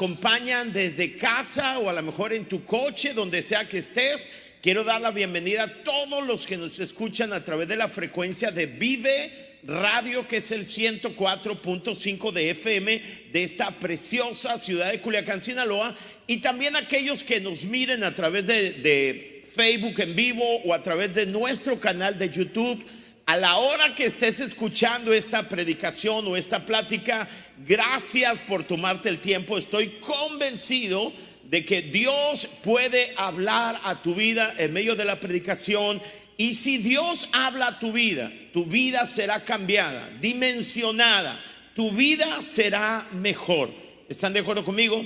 [0.00, 4.30] acompañan desde casa o a lo mejor en tu coche, donde sea que estés,
[4.62, 8.50] quiero dar la bienvenida a todos los que nos escuchan a través de la frecuencia
[8.50, 15.42] de Vive Radio, que es el 104.5 de FM de esta preciosa ciudad de Culiacán,
[15.42, 15.94] Sinaloa,
[16.26, 20.82] y también aquellos que nos miren a través de, de Facebook en vivo o a
[20.82, 22.82] través de nuestro canal de YouTube.
[23.26, 27.28] A la hora que estés escuchando esta predicación o esta plática,
[27.66, 29.58] gracias por tomarte el tiempo.
[29.58, 31.12] Estoy convencido
[31.44, 36.00] de que Dios puede hablar a tu vida en medio de la predicación.
[36.36, 41.38] Y si Dios habla a tu vida, tu vida será cambiada, dimensionada,
[41.74, 43.70] tu vida será mejor.
[44.08, 45.04] ¿Están de acuerdo conmigo?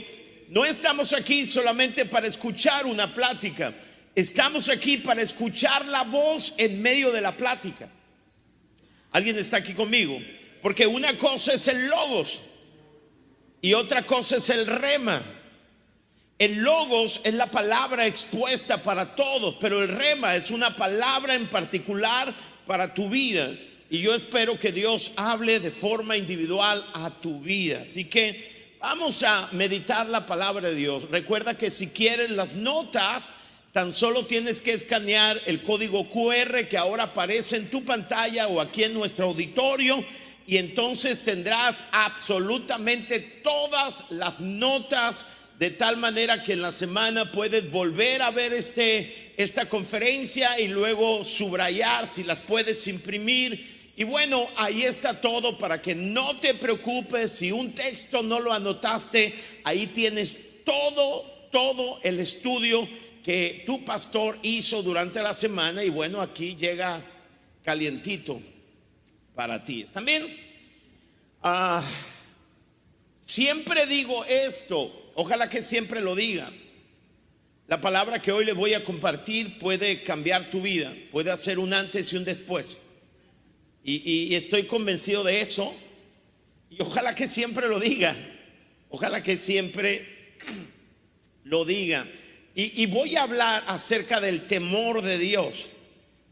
[0.49, 3.75] No estamos aquí solamente para escuchar una plática,
[4.15, 7.89] estamos aquí para escuchar la voz en medio de la plática.
[9.11, 10.21] ¿Alguien está aquí conmigo?
[10.65, 12.41] Porque una cosa es el logos
[13.61, 15.21] y otra cosa es el rema.
[16.39, 21.51] El logos es la palabra expuesta para todos, pero el rema es una palabra en
[21.51, 22.35] particular
[22.67, 23.55] para tu vida.
[23.91, 27.83] Y yo espero que Dios hable de forma individual a tu vida.
[27.83, 31.11] Así que vamos a meditar la palabra de Dios.
[31.11, 33.35] Recuerda que si quieres las notas,
[33.75, 38.61] Tan solo tienes que escanear el código QR que ahora aparece en tu pantalla o
[38.61, 40.05] aquí en nuestro auditorio
[40.47, 45.25] y entonces tendrás absolutamente todas las notas
[45.59, 50.69] de tal manera que en la semana puedes volver a ver este, esta conferencia y
[50.69, 53.93] luego subrayar si las puedes imprimir.
[53.97, 57.33] Y bueno, ahí está todo para que no te preocupes.
[57.33, 62.87] Si un texto no lo anotaste, ahí tienes todo, todo el estudio
[63.23, 65.85] que tu pastor hizo durante la semana.
[65.85, 67.03] Y bueno, aquí llega
[67.63, 68.43] calientito
[69.35, 69.85] para ti.
[69.93, 70.27] También,
[71.43, 71.83] ah,
[73.21, 76.51] siempre digo esto, ojalá que siempre lo diga.
[77.67, 81.73] La palabra que hoy le voy a compartir puede cambiar tu vida, puede hacer un
[81.73, 82.79] antes y un después.
[83.87, 85.75] Y estoy convencido de eso.
[86.71, 88.17] Y ojalá que siempre lo diga.
[88.89, 90.39] Ojalá que siempre
[91.45, 92.07] lo diga.
[92.57, 95.67] Y, voy a hablar acerca del temor de Dios.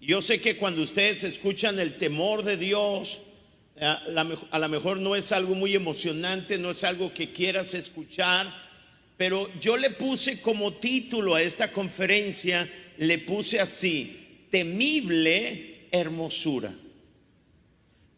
[0.05, 3.21] Yo sé que cuando ustedes escuchan el temor de Dios,
[3.81, 8.53] a lo mejor no es algo muy emocionante, no es algo que quieras escuchar,
[9.17, 12.69] pero yo le puse como título a esta conferencia,
[12.99, 16.75] le puse así, temible hermosura.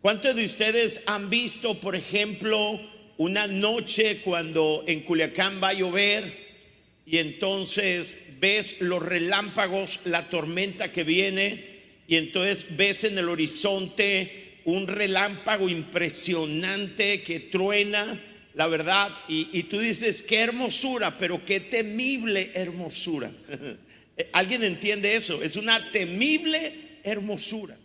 [0.00, 2.80] ¿Cuántos de ustedes han visto, por ejemplo,
[3.18, 6.44] una noche cuando en Culiacán va a llover?
[7.06, 11.73] y entonces ves los relámpagos, la tormenta que viene
[12.06, 18.20] y entonces ves en el horizonte un relámpago impresionante que truena,
[18.54, 23.32] la verdad, y, tú dices, qué hermosura, pero qué temible hermosura.
[24.32, 25.42] ¿Alguien entiende eso?
[25.42, 27.76] Es una temible hermosura.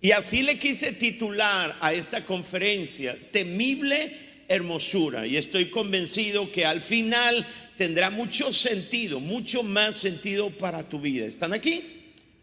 [0.00, 4.16] Y así le quise titular a esta conferencia, temible
[4.48, 5.26] hermosura.
[5.26, 11.26] Y estoy convencido que al final tendrá mucho sentido, mucho más sentido para tu vida.
[11.26, 11.99] ¿Están aquí?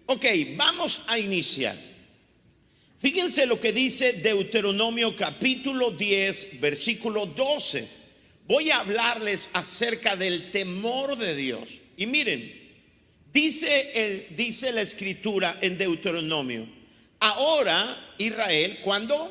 [0.08, 0.26] Ok,
[0.56, 1.78] vamos a iniciar.
[2.98, 7.88] Fíjense lo que dice Deuteronomio capítulo 10, versículo 12.
[8.48, 11.82] Voy a hablarles acerca del temor de Dios.
[11.98, 12.52] Y miren,
[13.34, 16.66] dice, el, dice la escritura en Deuteronomio,
[17.20, 19.30] ahora Israel, ¿cuándo?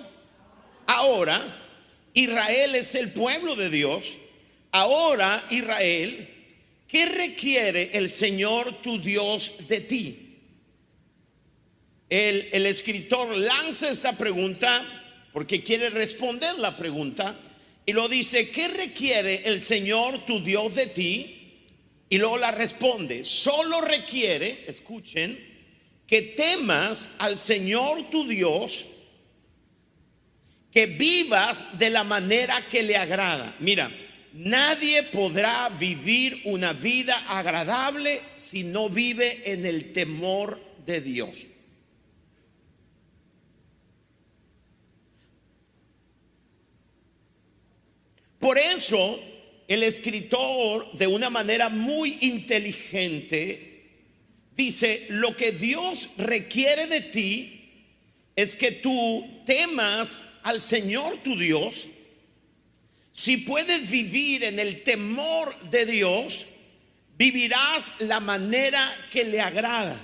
[0.86, 1.62] Ahora
[2.16, 4.14] Israel es el pueblo de Dios.
[4.72, 6.28] Ahora, Israel,
[6.88, 10.25] ¿qué requiere el Señor tu Dios de ti?
[12.08, 14.84] El, escritor lanza esta pregunta
[15.32, 17.36] porque quiere responder la pregunta
[17.84, 21.32] y lo dice, ¿qué requiere el Señor tu Dios de ti?
[22.08, 25.36] Y luego la responde, solo requiere, escuchen,
[26.06, 28.86] que temas al Señor tu Dios
[30.70, 33.56] que vivas de la manera que le agrada.
[33.60, 33.90] Mira,
[34.34, 41.46] nadie podrá vivir una vida agradable si no vive en el temor de Dios.
[48.46, 49.20] Por eso
[49.66, 53.88] el escritor, de una manera muy inteligente,
[54.56, 57.72] dice, lo que Dios requiere de ti
[58.36, 61.88] es que tú temas al Señor tu Dios,
[63.12, 66.46] si puedes vivir en el temor de Dios,
[67.18, 69.98] vivirás la manera que le agrada.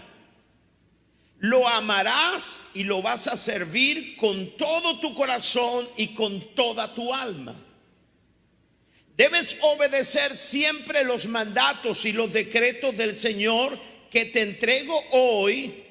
[1.39, 7.15] Lo amarás y lo vas a servir con todo tu corazón y con toda tu
[7.15, 7.69] alma.
[9.17, 13.79] Debes obedecer siempre los mandatos y los decretos del Señor
[14.11, 15.85] que te entrego hoy.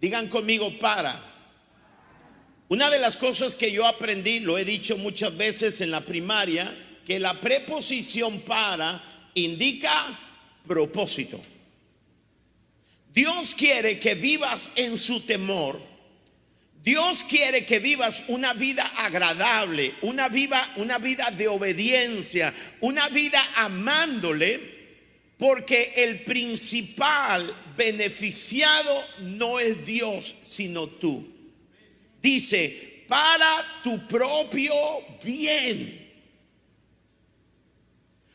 [0.00, 1.30] Digan conmigo para.
[2.68, 7.00] Una de las cosas que yo aprendí, lo he dicho muchas veces en la primaria,
[7.04, 10.18] que la preposición para indica
[10.66, 11.40] propósito.
[13.12, 15.91] Dios quiere que vivas en su temor.
[16.82, 23.40] Dios quiere que vivas una vida agradable, una vida, una vida de obediencia, una vida
[23.54, 24.72] amándole,
[25.38, 31.24] porque el principal beneficiado no es Dios, sino tú.
[32.20, 34.74] Dice, para tu propio
[35.22, 36.10] bien.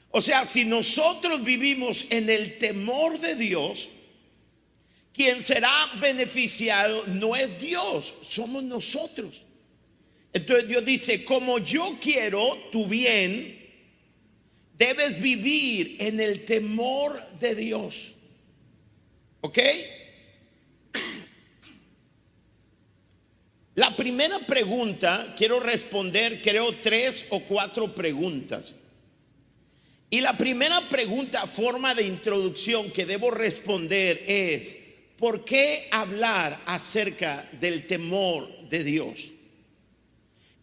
[0.10, 3.90] O sea, si nosotros vivimos en el temor de Dios,
[5.18, 9.42] quien será beneficiado no es Dios, somos nosotros.
[10.32, 13.68] Entonces Dios dice, como yo quiero tu bien,
[14.78, 18.12] debes vivir en el temor de Dios.
[19.42, 19.58] ¿Ok?
[23.74, 28.76] La primera pregunta, quiero responder, creo, tres o cuatro preguntas.
[30.12, 34.78] Y la primera pregunta, forma de introducción que debo responder es,
[35.18, 39.32] ¿por qué hablar acerca del temor de Dios?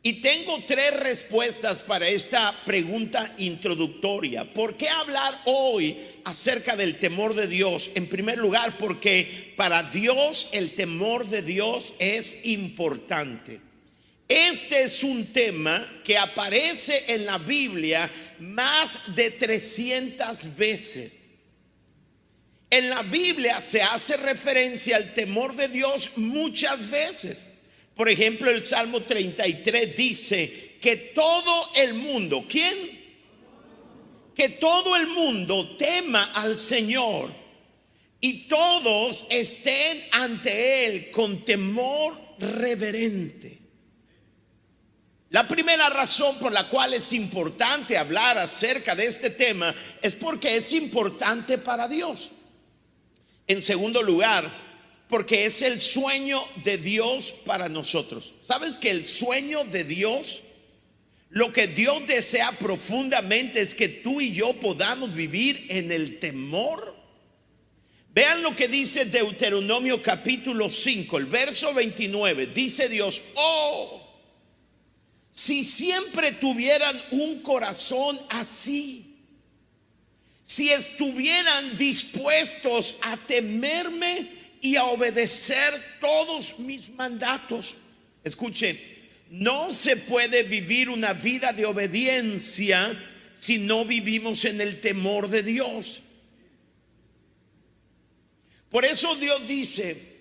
[0.06, 4.45] Y tengo tres respuestas para esta pregunta introductoria.
[4.53, 7.91] ¿Por qué hablar hoy acerca del temor de Dios?
[7.95, 13.62] En primer lugar, porque para Dios el temor de Dios es importante.
[14.29, 18.11] Este es un tema que aparece en la Biblia
[18.41, 21.24] más de 300 veces.
[22.75, 27.47] En la Biblia se hace referencia al temor de Dios muchas veces.
[27.94, 32.75] Por ejemplo, el Salmo 33 dice que todo el mundo, ¿quién?
[34.35, 37.32] Que todo el mundo tema al Señor
[38.21, 43.56] y todos estén ante Él con temor reverente.
[45.31, 49.73] La primera razón por la cual es importante hablar acerca de este tema
[50.03, 52.32] es porque es importante para Dios.
[53.46, 54.50] En segundo lugar,
[55.08, 58.35] porque es el sueño de Dios para nosotros.
[58.41, 60.43] ¿Sabes que el sueño de Dios,
[61.29, 66.94] lo que Dios desea profundamente es que tú y yo podamos vivir en el temor?
[68.14, 72.46] Vean lo que dice Deuteronomio capítulo 5, el verso 29.
[72.46, 74.00] Dice Dios, oh,
[75.32, 79.14] si siempre tuvieran un corazón así
[80.44, 84.29] si estuvieran dispuestos a temerme
[84.61, 87.76] y a obedecer todos mis mandatos.
[88.23, 88.79] Escuche,
[89.31, 92.96] no se puede vivir una vida de obediencia
[93.35, 96.02] si no vivimos en el temor de Dios.
[98.70, 100.14] Por eso Dios dice,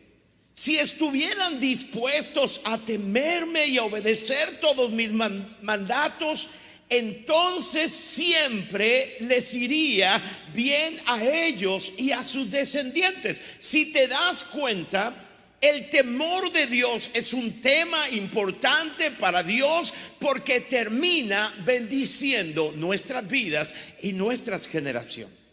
[0.54, 6.50] si estuvieran dispuestos a temerme y a obedecer todos mis mandatos,
[6.90, 10.22] entonces siempre les iría
[10.54, 13.42] bien a ellos y a sus descendientes.
[13.58, 15.24] Si te das cuenta,
[15.60, 23.74] el temor de Dios es un tema importante para Dios porque termina bendiciendo nuestras vidas
[24.02, 25.44] y nuestras generaciones.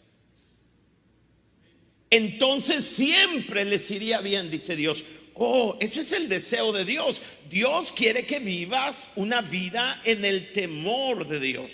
[2.09, 5.05] Entonces siempre les iría bien, dice Dios.
[5.33, 7.21] Oh, ese es el deseo de Dios.
[7.49, 11.71] Dios quiere que vivas una vida en el temor de Dios.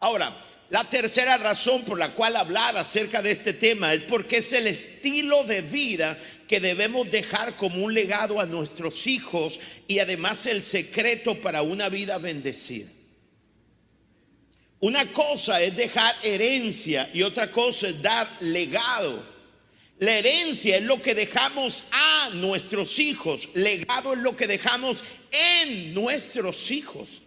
[0.00, 0.36] Ahora,
[0.70, 4.66] la tercera razón por la cual hablar acerca de este tema es porque es el
[4.66, 10.62] estilo de vida que debemos dejar como un legado a nuestros hijos y además el
[10.62, 12.88] secreto para una vida bendecida.
[14.80, 19.31] Una cosa es dejar herencia y otra cosa es dar legado.
[20.02, 23.48] La herencia es lo que dejamos a nuestros hijos.
[23.54, 27.22] Legado es lo que dejamos en nuestros hijos.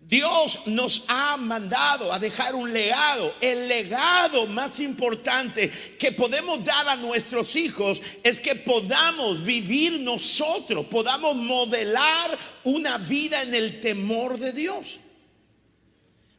[0.00, 3.34] Dios nos ha mandado a dejar un legado.
[3.40, 10.86] El legado más importante que podemos dar a nuestros hijos es que podamos vivir nosotros,
[10.86, 15.00] podamos modelar una vida en el temor de Dios.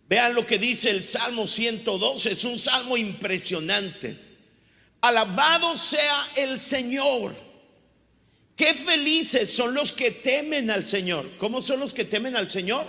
[0.09, 4.17] Vean lo que dice el Salmo 112, es un salmo impresionante.
[5.01, 7.35] Alabado sea el Señor.
[8.55, 11.37] Qué felices son los que temen al Señor.
[11.37, 12.87] ¿Cómo son los que temen al Señor?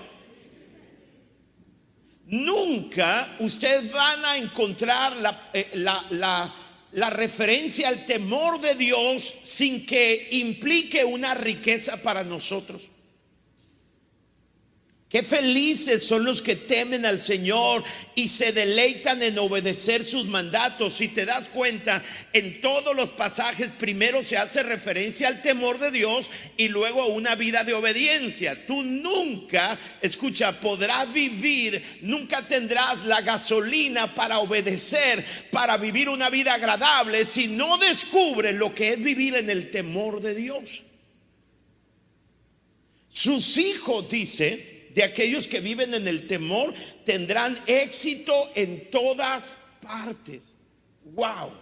[2.24, 10.26] Nunca ustedes van a encontrar la, eh, la referencia al temor de Dios sin que
[10.30, 12.88] implique una riqueza para nosotros.
[15.10, 17.82] Qué felices son los que temen al Señor
[18.14, 20.94] y se deleitan en obedecer sus mandatos.
[20.94, 22.00] Si te das cuenta,
[22.32, 27.06] en todos los pasajes primero se hace referencia al temor de Dios y luego a
[27.06, 28.64] una vida de obediencia.
[28.68, 36.54] Tú nunca, escucha, podrás vivir, nunca tendrás la gasolina para obedecer, para vivir una vida
[36.54, 40.84] agradable si no descubres lo que es vivir en el temor de Dios.
[43.08, 50.56] Sus hijos, dice, de aquellos que viven en el temor tendrán éxito en todas partes.
[51.04, 51.52] Wow.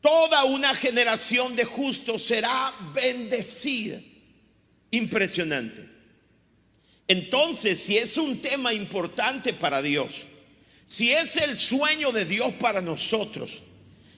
[0.00, 4.00] Toda una generación de justos será bendecida.
[4.90, 5.88] Impresionante.
[7.06, 10.26] Entonces, si es un tema importante para Dios,
[10.86, 13.62] si es el sueño de Dios para nosotros,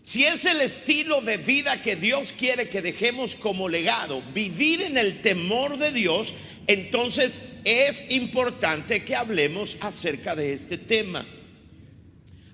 [0.03, 4.99] si es el estilo de vida que Dios quiere que dejemos como legado, vivir en
[4.99, 6.35] el temor de Dios,
[6.67, 11.27] entonces es importante que hablemos acerca de este tema.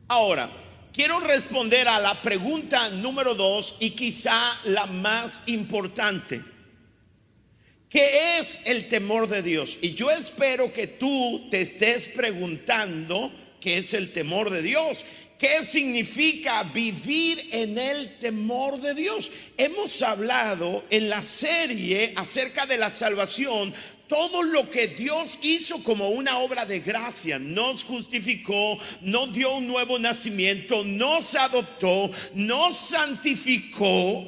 [0.09, 0.51] Ahora,
[0.93, 6.43] quiero responder a la pregunta número dos y quizá la más importante.
[7.89, 9.79] ¿Qué es el temor de Dios?
[9.81, 15.05] Y yo espero que tú te estés preguntando qué es el temor de Dios.
[15.39, 19.31] ¿Qué significa vivir en el temor de Dios?
[19.57, 23.73] Hemos hablado en la serie acerca de la salvación
[24.09, 29.67] todo lo que Dios hizo como una obra de gracia, nos justificó, nos dio un
[29.67, 34.27] nuevo nacimiento, nos adoptó, nos santificó.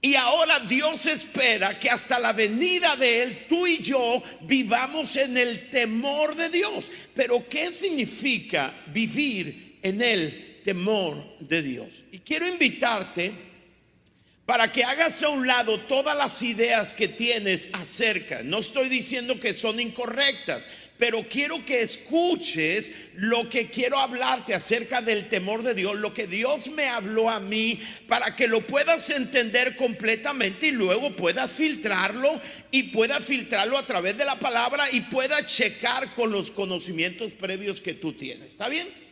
[0.00, 5.36] Y ahora Dios espera que hasta la venida de Él, tú y yo vivamos en
[5.36, 6.90] el temor de Dios.
[7.12, 12.04] Pero ¿qué significa vivir en el temor de Dios?
[12.12, 13.45] Y quiero invitarte
[14.46, 18.42] para que hagas a un lado todas las ideas que tienes acerca.
[18.44, 20.62] No estoy diciendo que son incorrectas,
[20.96, 26.28] pero quiero que escuches lo que quiero hablarte acerca del temor de Dios, lo que
[26.28, 32.40] Dios me habló a mí, para que lo puedas entender completamente y luego puedas filtrarlo
[32.70, 37.80] y puedas filtrarlo a través de la palabra y puedas checar con los conocimientos previos
[37.80, 38.46] que tú tienes.
[38.46, 39.05] ¿Está bien?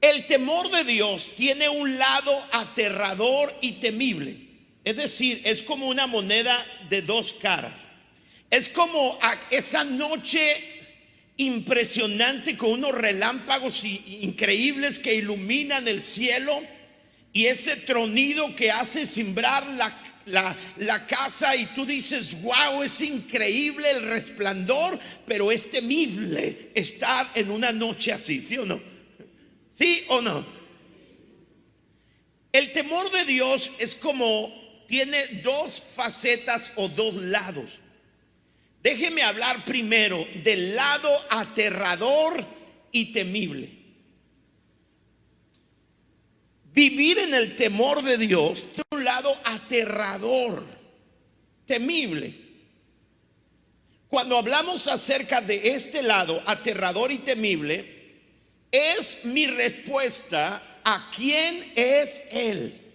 [0.00, 4.36] El temor de Dios tiene un lado aterrador y temible.
[4.84, 7.88] Es decir, es como una moneda de dos caras.
[8.50, 9.18] Es como
[9.50, 10.40] esa noche
[11.36, 16.60] impresionante con unos relámpagos increíbles que iluminan el cielo
[17.32, 23.90] y ese tronido que hace simbrar la, la, casa y tú dices, wow, es increíble
[23.90, 28.97] el resplandor, pero es temible estar en una noche así, ¿sí o no?
[29.78, 30.44] ¿Sí o no?
[32.50, 34.52] El temor de Dios es como
[34.88, 37.78] tiene dos facetas o dos lados.
[38.82, 42.44] Déjeme hablar primero del lado aterrador
[42.90, 43.70] y temible.
[46.72, 50.64] Vivir en el temor de Dios tiene un lado aterrador,
[51.66, 52.34] temible.
[54.08, 57.97] Cuando hablamos acerca de este lado aterrador y temible,
[58.70, 62.88] es mi respuesta a quién es Él.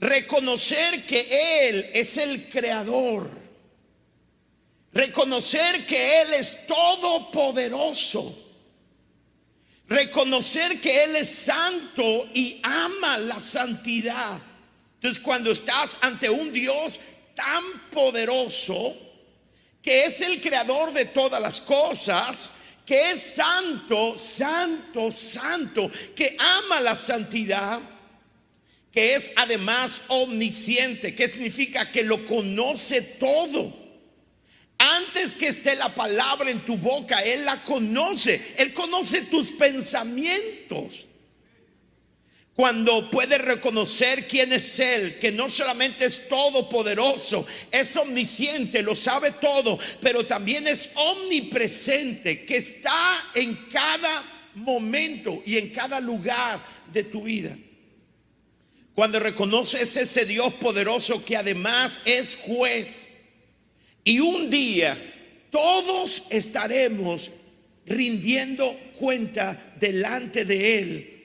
[0.00, 3.30] Reconocer que Él es el creador.
[4.92, 8.36] Reconocer que Él es todopoderoso.
[9.86, 14.40] Reconocer que Él es santo y ama la santidad.
[14.94, 16.98] Entonces cuando estás ante un Dios
[17.34, 18.96] tan poderoso,
[19.82, 22.50] que es el creador de todas las cosas,
[22.90, 27.80] que es santo, santo, santo, que ama la santidad,
[28.90, 33.72] que es además omnisciente, que significa que lo conoce todo.
[34.76, 38.54] Antes que esté la palabra en tu boca, Él la conoce.
[38.58, 41.06] Él conoce tus pensamientos
[42.60, 49.30] cuando puede reconocer quién es Él, que no solamente es todopoderoso, es omnisciente, lo sabe
[49.30, 56.62] todo, pero también es omnipresente, que está en cada momento y en cada lugar
[56.92, 57.56] de tu vida.
[58.94, 63.14] Cuando reconoces ese Dios poderoso que además es juez,
[64.04, 64.98] y un día
[65.50, 67.30] todos estaremos
[67.86, 71.19] rindiendo cuenta delante de Él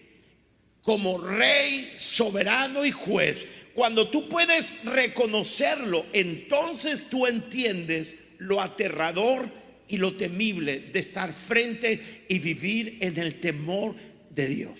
[0.85, 9.49] como rey, soberano y juez, cuando tú puedes reconocerlo, entonces tú entiendes lo aterrador
[9.87, 13.95] y lo temible de estar frente y vivir en el temor
[14.29, 14.79] de Dios.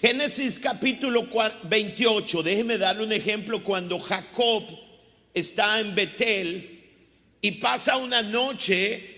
[0.00, 1.28] Génesis capítulo
[1.64, 3.62] 28, déjeme darle un ejemplo.
[3.64, 4.64] Cuando Jacob
[5.34, 6.84] está en Betel
[7.42, 9.09] y pasa una noche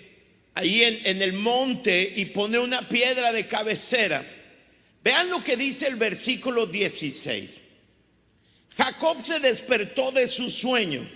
[0.54, 4.24] ahí en, en, el monte y pone una piedra de cabecera.
[5.02, 7.50] Vean lo que dice el versículo 16.
[8.76, 11.08] Jacob se despertó de su sueño,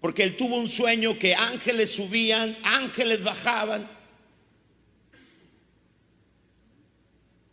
[0.00, 3.88] porque él tuvo un sueño que ángeles subían, ángeles bajaban.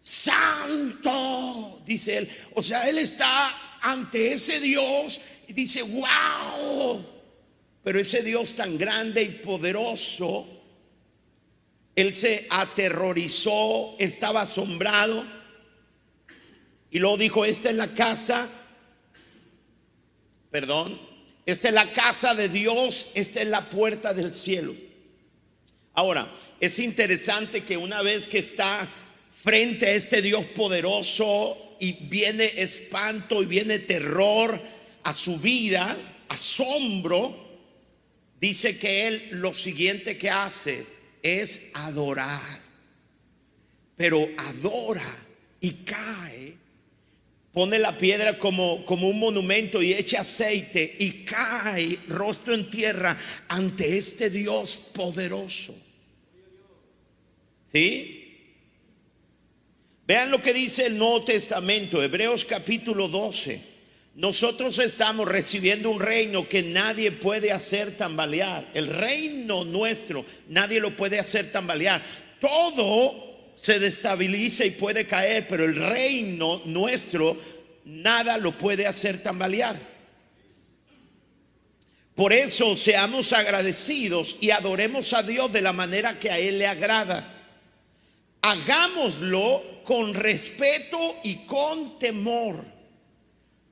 [0.00, 2.28] santo, dice él.
[2.54, 7.04] O sea, él está ante ese Dios y dice, wow.
[7.82, 10.62] Pero ese Dios tan grande y poderoso
[11.94, 15.24] él se aterrorizó, estaba asombrado
[16.90, 18.48] y luego dijo, esta es la casa,
[20.52, 21.00] perdón,
[21.46, 24.74] esta es la casa de Dios, esta es la puerta del cielo.
[25.94, 26.30] Ahora,
[26.60, 28.88] es interesante que una vez que está
[29.30, 34.60] frente a este Dios poderoso y viene espanto y viene terror
[35.02, 35.96] a su vida,
[36.28, 37.58] asombro,
[38.38, 40.86] dice que él lo siguiente que hace
[41.22, 42.60] es adorar.
[43.96, 45.16] Pero adora
[45.60, 46.61] y cae,
[47.52, 53.16] pone la piedra como, como un monumento y echa aceite y cae rostro en tierra
[53.48, 55.74] ante este Dios poderoso.
[57.66, 58.18] ¿Sí?
[60.06, 63.72] Vean lo que dice el Nuevo Testamento, Hebreos capítulo 12.
[64.14, 68.70] Nosotros estamos recibiendo un reino que nadie puede hacer tambalear.
[68.74, 72.02] El reino nuestro, nadie lo puede hacer tambalear.
[72.38, 77.36] Todo se destabiliza y puede caer, pero el reino nuestro,
[77.84, 79.78] nada lo puede hacer tambalear.
[82.14, 86.66] Por eso seamos agradecidos y adoremos a Dios de la manera que a Él le
[86.66, 87.28] agrada.
[88.42, 92.72] Hagámoslo con respeto y con temor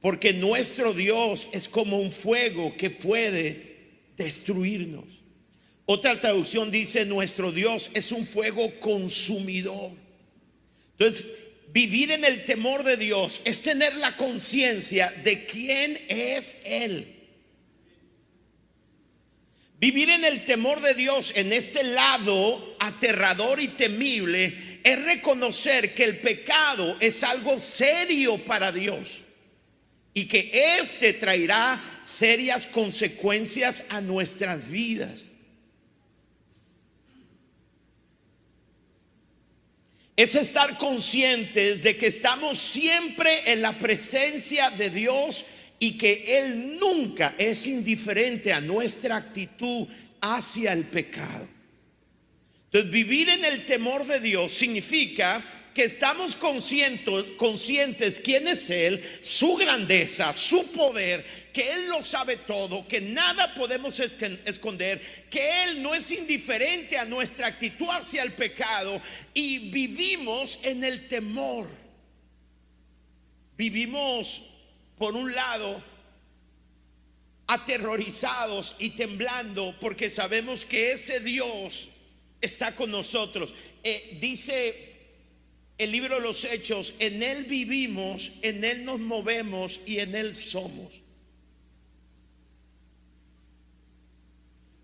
[0.00, 5.19] porque nuestro Dios es como un fuego que puede destruirnos.
[5.92, 9.90] Otra traducción dice, nuestro Dios es un fuego consumidor.
[10.92, 11.26] Entonces,
[11.72, 17.16] vivir en el temor de Dios es tener la conciencia de quién es Él.
[19.80, 26.04] Vivir en el temor de Dios en este lado aterrador y temible es reconocer que
[26.04, 29.22] el pecado es algo serio para Dios
[30.14, 35.29] y que éste traerá serias consecuencias a nuestras vidas.
[40.20, 45.46] Es estar conscientes de que estamos siempre en la presencia de Dios
[45.78, 49.88] y que Él nunca es indiferente a nuestra actitud
[50.20, 51.48] hacia el pecado.
[52.66, 59.02] Entonces, vivir en el temor de Dios significa que estamos conscientes, conscientes quién es Él,
[59.22, 65.82] su grandeza, su poder, que Él lo sabe todo, que nada podemos esconder, que Él
[65.82, 69.00] no es indiferente a nuestra actitud hacia el pecado
[69.34, 71.68] y vivimos en el temor.
[73.56, 74.42] Vivimos,
[74.96, 75.82] por un lado,
[77.46, 81.88] aterrorizados y temblando porque sabemos que ese Dios
[82.40, 83.54] está con nosotros.
[83.82, 84.90] Eh, dice
[85.78, 90.34] el libro de los hechos, en Él vivimos, en Él nos movemos y en Él
[90.36, 90.99] somos.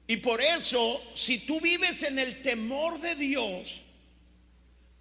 [0.06, 3.82] Y por eso, si tú vives en el temor de Dios,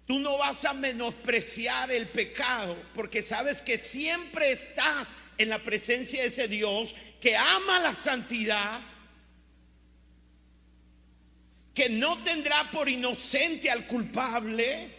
[0.06, 6.22] tú no vas a menospreciar el pecado, porque sabes que siempre estás en la presencia
[6.22, 8.80] de ese Dios que ama la santidad,
[11.72, 14.96] que no tendrá por inocente al culpable,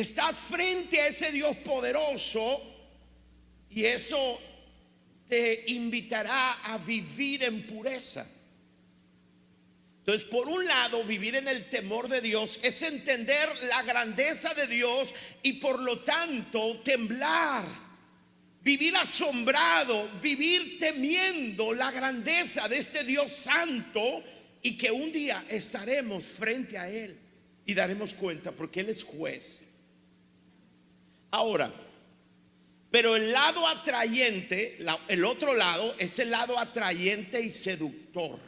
[0.00, 2.62] Estás frente a ese Dios poderoso
[3.68, 4.40] y eso
[5.30, 8.28] te invitará a vivir en pureza.
[10.00, 14.66] Entonces, por un lado, vivir en el temor de Dios es entender la grandeza de
[14.66, 17.64] Dios y por lo tanto temblar.
[18.62, 24.22] Vivir asombrado, vivir temiendo la grandeza de este Dios santo
[24.62, 27.18] y que un día estaremos frente a Él
[27.64, 29.66] y daremos cuenta porque Él es juez.
[31.30, 31.72] Ahora,
[32.90, 38.40] pero el lado atrayente, el otro lado, es el lado atrayente y seductor.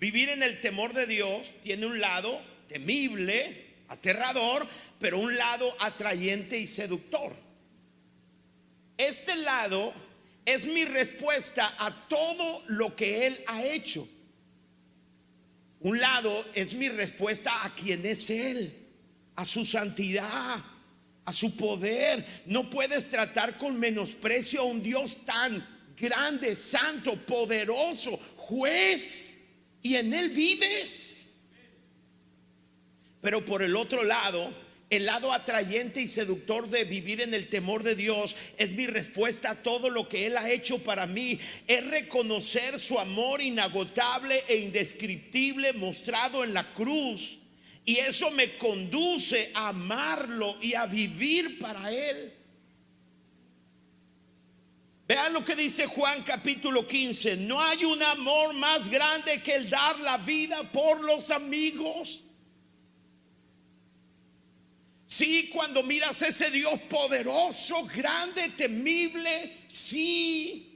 [0.00, 4.66] Vivir en el temor de Dios tiene un lado temible, aterrador,
[4.98, 7.36] pero un lado atrayente y seductor.
[8.96, 9.92] Este lado
[10.46, 14.08] es mi respuesta a todo lo que Él ha hecho.
[15.80, 18.88] Un lado es mi respuesta a quien es Él,
[19.36, 20.64] a su santidad,
[21.24, 22.24] a su poder.
[22.46, 29.36] No puedes tratar con menosprecio a un Dios tan grande, santo, poderoso, juez
[29.82, 31.26] y en Él vives.
[33.20, 34.52] Pero por el otro lado,
[34.90, 39.50] el lado atrayente y seductor de vivir en el temor de Dios es mi respuesta
[39.50, 41.38] a todo lo que Él ha hecho para mí.
[41.66, 47.38] Es reconocer su amor inagotable e indescriptible mostrado en la cruz.
[47.84, 52.32] Y eso me conduce a amarlo y a vivir para Él.
[55.06, 57.36] Vean lo que dice Juan capítulo 15.
[57.36, 62.24] No hay un amor más grande que el dar la vida por los amigos.
[65.06, 70.73] Sí, cuando miras ese Dios poderoso, grande, temible, sí.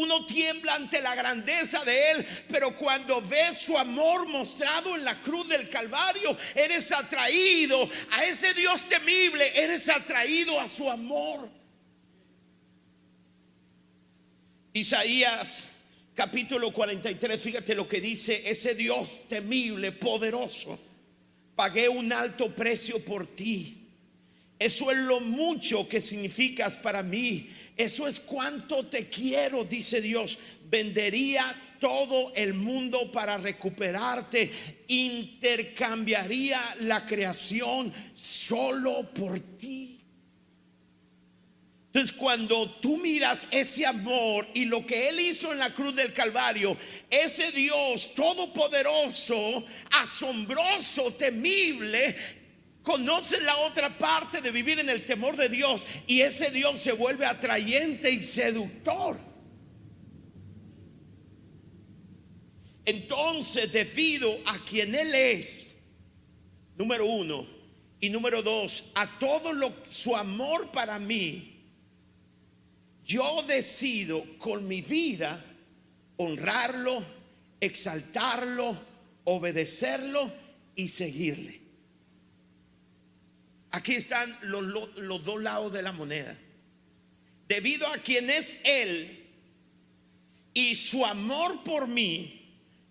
[0.00, 5.20] Uno tiembla ante la grandeza de Él, pero cuando ves su amor mostrado en la
[5.20, 11.50] cruz del Calvario, eres atraído a ese Dios temible, eres atraído a su amor.
[14.72, 15.66] Isaías
[16.14, 20.80] capítulo 43, fíjate lo que dice ese Dios temible, poderoso.
[21.54, 23.76] Pagué un alto precio por ti.
[24.58, 27.50] Eso es lo mucho que significas para mí.
[27.80, 30.38] Eso es cuánto te quiero, dice Dios.
[30.68, 34.50] Vendería todo el mundo para recuperarte.
[34.88, 39.98] Intercambiaría la creación solo por ti.
[41.86, 46.12] Entonces cuando tú miras ese amor y lo que Él hizo en la cruz del
[46.12, 46.76] Calvario,
[47.08, 49.64] ese Dios todopoderoso,
[49.98, 52.14] asombroso, temible,
[52.90, 56.90] conoce la otra parte de vivir en el temor de Dios y ese Dios se
[56.90, 59.20] vuelve atrayente y seductor.
[62.84, 65.76] Entonces, debido a quien Él es,
[66.76, 67.46] número uno,
[68.00, 71.62] y número dos, a todo lo, su amor para mí,
[73.04, 75.44] yo decido con mi vida
[76.16, 77.04] honrarlo,
[77.60, 78.76] exaltarlo,
[79.24, 80.32] obedecerlo
[80.74, 81.59] y seguirle.
[83.72, 86.36] Aquí están los, dos lados de la moneda.
[87.46, 89.28] Debido a quien es Él
[90.52, 92.36] y su amor por mí,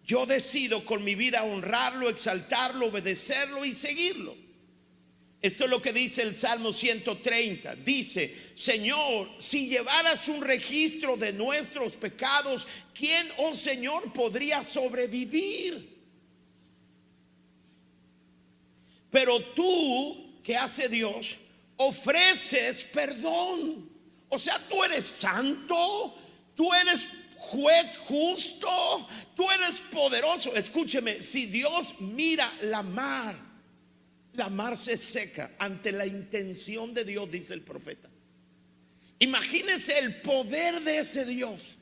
[0.06, 4.36] yo decido con mi vida honrarlo, exaltarlo, obedecerlo y seguirlo.
[5.42, 7.76] Esto es lo que dice el Salmo 130.
[7.76, 15.98] Dice, Señor, si llevaras un registro de nuestros pecados, ¿quién, oh Señor, podría sobrevivir?
[19.12, 21.38] Pero tú, ¿qué hace Dios?
[21.78, 23.88] Ofreces perdón.
[24.30, 26.16] O sea, tú eres santo,
[26.56, 27.08] tú eres
[27.38, 30.56] juez justo, tú eres poderoso.
[30.56, 33.36] Escúcheme, si Dios mira la mar,
[34.34, 38.10] la mar se seca ante la intención de Dios, dice el profeta.
[39.20, 41.78] Imagínese el poder de ese Dios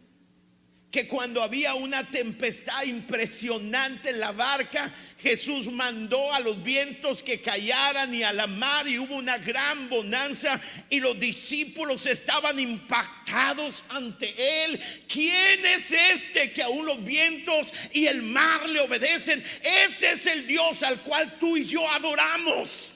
[0.91, 7.41] que cuando había una tempestad impresionante en la barca, Jesús mandó a los vientos que
[7.41, 13.83] callaran y a la mar y hubo una gran bonanza y los discípulos estaban impactados
[13.89, 14.81] ante él.
[15.11, 19.43] ¿Quién es este que aún los vientos y el mar le obedecen?
[19.61, 22.93] Ese es el Dios al cual tú y yo adoramos.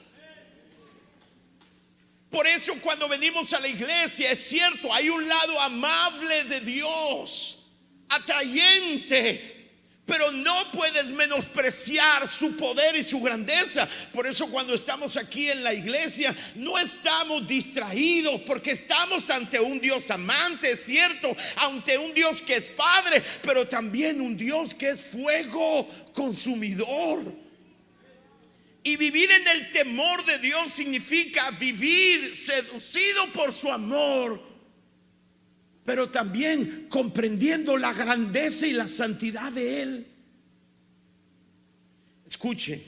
[2.30, 7.58] Por eso cuando venimos a la iglesia es cierto, hay un lado amable de Dios
[8.14, 9.62] atrayente.
[10.04, 13.88] Pero no puedes menospreciar su poder y su grandeza.
[14.12, 19.80] Por eso cuando estamos aquí en la iglesia no estamos distraídos porque estamos ante un
[19.80, 24.90] Dios amante, es cierto, ante un Dios que es Padre, pero también un Dios que
[24.90, 27.32] es fuego consumidor.
[28.82, 34.51] Y vivir en el temor de Dios significa vivir seducido por su amor
[35.84, 40.06] pero también comprendiendo la grandeza y la santidad de Él.
[42.26, 42.84] Escuche,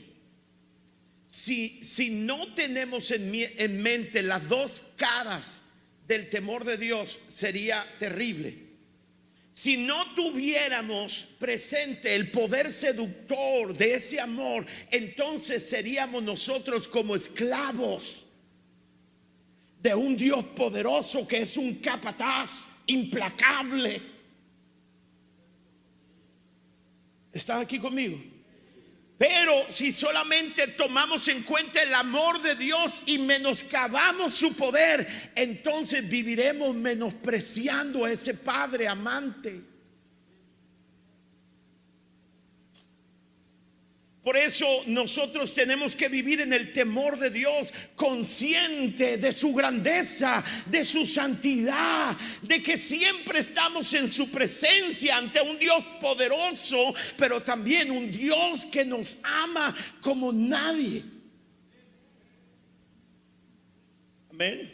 [1.27, 5.61] si, si no tenemos en, en mente las dos caras
[6.07, 8.63] del temor de Dios, sería terrible.
[9.53, 18.25] Si no tuviéramos presente el poder seductor de ese amor, entonces seríamos nosotros como esclavos
[19.81, 24.03] de un Dios poderoso que es un capataz implacable.
[27.33, 28.19] ¿Están aquí conmigo?
[29.17, 36.09] Pero si solamente tomamos en cuenta el amor de Dios y menoscabamos su poder, entonces
[36.09, 39.74] viviremos menospreciando a ese Padre amante.
[44.25, 50.43] Por eso nosotros tenemos que vivir en el temor de Dios, consciente de su grandeza,
[50.65, 57.43] de su santidad, de que siempre estamos en su presencia ante un Dios poderoso, pero
[57.43, 61.05] también un Dios que nos ama como nadie.
[64.31, 64.73] Amén.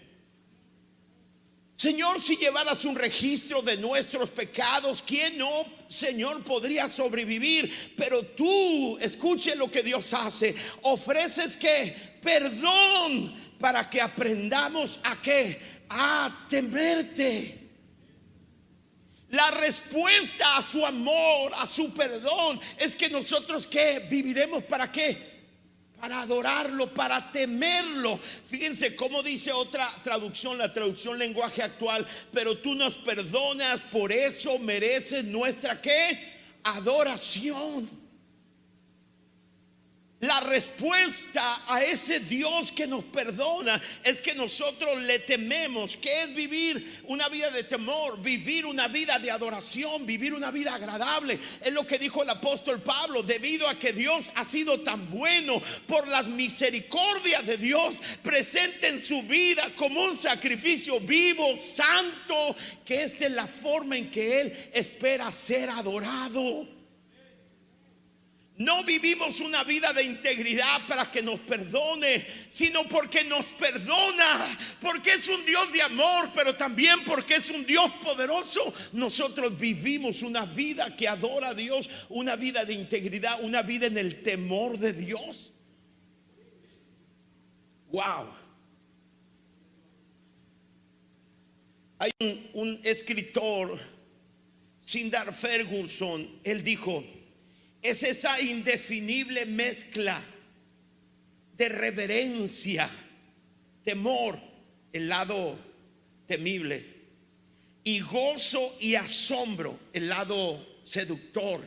[1.75, 7.95] Señor, si llevaras un registro de nuestros pecados, ¿quién no, Señor, podría sobrevivir?
[7.97, 10.55] Pero tú, escuche lo que Dios hace.
[10.83, 15.61] Ofreces que perdón para que aprendamos a qué?
[15.89, 17.59] A temerte.
[19.31, 25.30] La respuesta a su amor, a su perdón, es que nosotros que viviremos para qué?
[26.01, 28.19] Para adorarlo, para temerlo.
[28.19, 34.59] Fíjense cómo dice otra traducción, la traducción lenguaje actual, pero tú nos perdonas, por eso
[34.59, 36.41] mereces nuestra qué?
[36.65, 38.00] Adoración.
[40.21, 45.97] La respuesta a ese Dios que nos perdona es que nosotros le tememos.
[45.97, 48.21] ¿Qué es vivir una vida de temor?
[48.21, 51.39] Vivir una vida de adoración, vivir una vida agradable.
[51.65, 55.63] Es lo que dijo el apóstol Pablo, debido a que Dios ha sido tan bueno
[55.87, 62.55] por las misericordias de Dios presente en su vida como un sacrificio vivo, santo,
[62.85, 66.80] que esta es la forma en que Él espera ser adorado.
[68.61, 75.13] No vivimos una vida de integridad para que nos perdone, sino porque nos perdona, porque
[75.13, 78.71] es un Dios de amor, pero también porque es un Dios poderoso.
[78.93, 83.97] Nosotros vivimos una vida que adora a Dios, una vida de integridad, una vida en
[83.97, 85.55] el temor de Dios.
[87.91, 88.31] Wow.
[91.99, 92.11] Hay
[92.53, 93.81] un, escritor,
[94.79, 97.20] Sindar Ferguson, él dijo,
[97.83, 100.23] es esa indefinible mezcla
[101.57, 102.91] de reverencia,
[103.85, 104.39] temor,
[104.93, 105.59] el lado
[106.27, 106.85] temible,
[107.85, 111.63] y gozo y asombro, el lado seductor,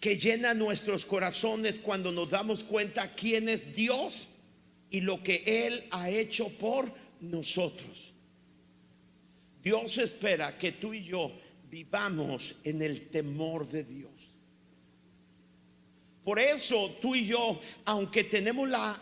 [0.00, 4.28] que llena nuestros corazones cuando nos damos cuenta quién es Dios
[4.90, 8.12] y lo que Él ha hecho por nosotros.
[9.62, 11.32] Dios espera que tú y yo
[11.70, 14.13] vivamos en el temor de Dios.
[16.24, 18.98] Por eso tú y yo, aunque tenemos la,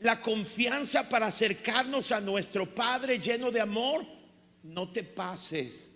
[0.00, 4.06] la, confianza para acercarnos a nuestro Padre lleno de amor,
[4.62, 5.88] no te pases.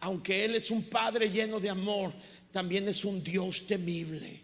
[0.00, 2.12] Aunque Él es un Padre lleno de amor,
[2.50, 4.40] también es un Dios temible.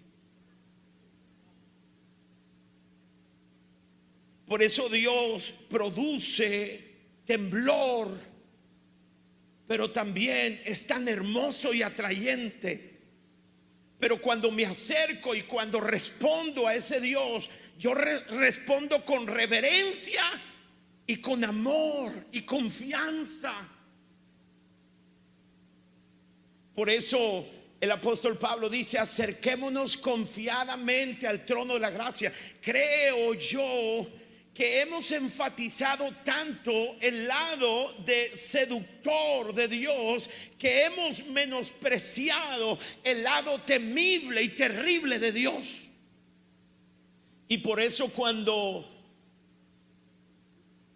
[4.46, 6.84] Por eso Dios produce
[7.24, 8.16] temblor,
[9.66, 12.97] pero también es tan hermoso y atrayente
[13.98, 20.22] pero cuando me acerco y cuando respondo a ese Dios, yo respondo con reverencia
[21.06, 23.52] y con amor y confianza.
[26.74, 27.46] Por eso
[27.80, 32.32] el apóstol Pablo dice, acerquémonos confiadamente al trono de la gracia.
[32.60, 34.06] Creo yo
[34.58, 43.60] que hemos enfatizado tanto el lado de seductor de Dios que hemos menospreciado el lado
[43.60, 45.86] temible y terrible de Dios.
[47.46, 48.84] Y por eso cuando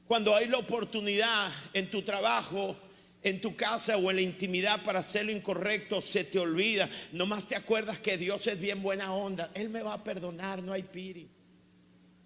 [0.09, 2.77] cuando hay la oportunidad en tu trabajo,
[3.23, 6.91] en tu casa o en la intimidad para hacer lo incorrecto, se te olvida.
[7.13, 9.53] Nomás te acuerdas que Dios es bien buena onda.
[9.55, 11.29] Él me va a perdonar, no hay piri.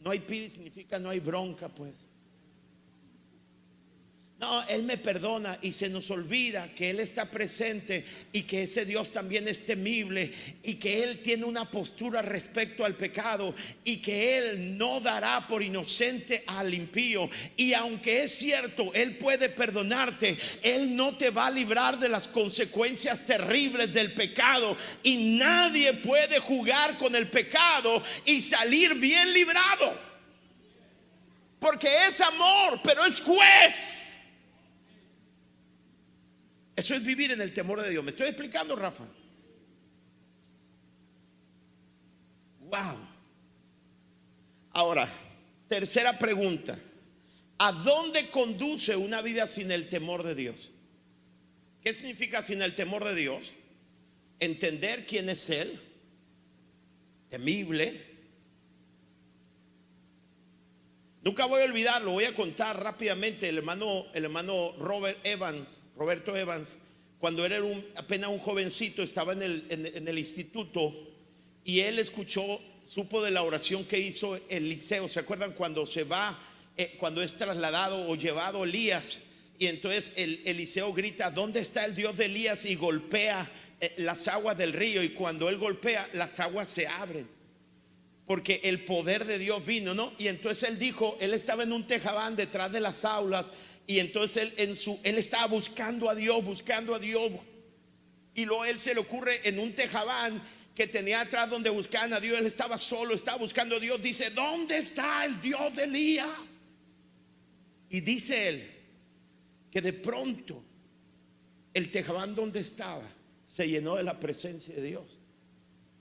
[0.06, 2.06] No hay piri significa no hay bronca, pues.
[4.38, 8.84] No, Él me perdona y se nos olvida que Él está presente y que ese
[8.84, 10.30] Dios también es temible
[10.62, 15.62] y que Él tiene una postura respecto al pecado y que Él no dará por
[15.62, 17.30] inocente al impío.
[17.56, 22.28] Y aunque es cierto, Él puede perdonarte, Él no te va a librar de las
[22.28, 24.76] consecuencias terribles del pecado.
[25.02, 29.98] Y nadie puede jugar con el pecado y salir bien librado.
[31.58, 34.05] Porque es amor, pero es juez.
[36.76, 38.04] Eso es vivir en el temor de Dios.
[38.04, 39.04] ¿Me estoy explicando, Rafa?
[42.60, 42.98] Wow.
[44.72, 45.08] Ahora,
[45.68, 46.78] tercera pregunta.
[47.58, 50.70] ¿A dónde conduce una vida sin el temor de Dios?
[51.80, 53.54] ¿Qué significa sin el temor de Dios?
[54.38, 55.80] Entender quién es Él,
[57.30, 58.04] temible.
[61.22, 66.36] Nunca voy a olvidarlo, voy a contar rápidamente el hermano, el hermano Robert Evans Roberto
[66.36, 66.76] Evans,
[67.18, 67.58] cuando era
[67.96, 70.94] apenas un jovencito, estaba en el, instituto
[71.64, 75.08] y él escuchó, supo de la oración que hizo Eliseo.
[75.08, 76.38] ¿Se acuerdan cuando se va,
[76.76, 79.20] eh, cuando es trasladado o llevado Elías?
[79.58, 82.66] Y entonces el, Eliseo grita, ¿dónde está el Dios de Elías?
[82.66, 85.02] Y golpea eh, las aguas del río.
[85.02, 87.26] Y cuando él golpea, las aguas se abren.
[88.26, 90.12] Porque el poder de Dios vino, ¿no?
[90.18, 93.50] Y entonces él dijo, él estaba en un tejabán detrás de las aulas
[93.86, 97.30] y entonces él, en su, él estaba buscando a Dios, buscando a Dios.
[98.34, 100.42] Y luego él se le ocurre en un tejabán
[100.74, 102.38] que tenía atrás donde buscaban a Dios.
[102.38, 104.02] Él estaba solo, estaba buscando a Dios.
[104.02, 106.28] Dice, ¿dónde está el Dios de Elías?
[107.88, 108.70] Y dice él
[109.70, 110.62] que de pronto
[111.72, 113.08] el tejabán donde estaba
[113.46, 115.18] se llenó de la presencia de Dios.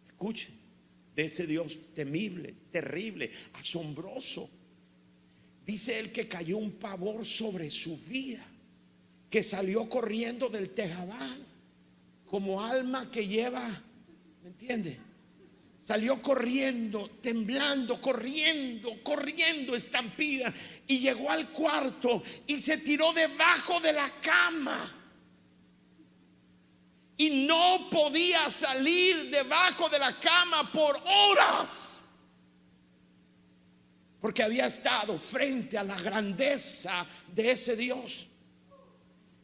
[0.08, 0.50] Escuche,
[1.16, 4.50] de ese Dios temible, terrible, asombroso.
[5.66, 8.46] Dice él que cayó un pavor sobre su vida,
[9.30, 11.44] que salió corriendo del tejabán
[12.26, 13.82] como alma que lleva,
[14.44, 15.00] ¿me entiende?
[15.80, 20.54] Salió corriendo, temblando, corriendo, corriendo, estampida.
[20.88, 24.94] Y llegó al cuarto y se tiró debajo de la cama.
[27.18, 32.02] Y no podía salir debajo de la cama por horas
[34.26, 38.26] porque había estado frente a la grandeza de ese Dios.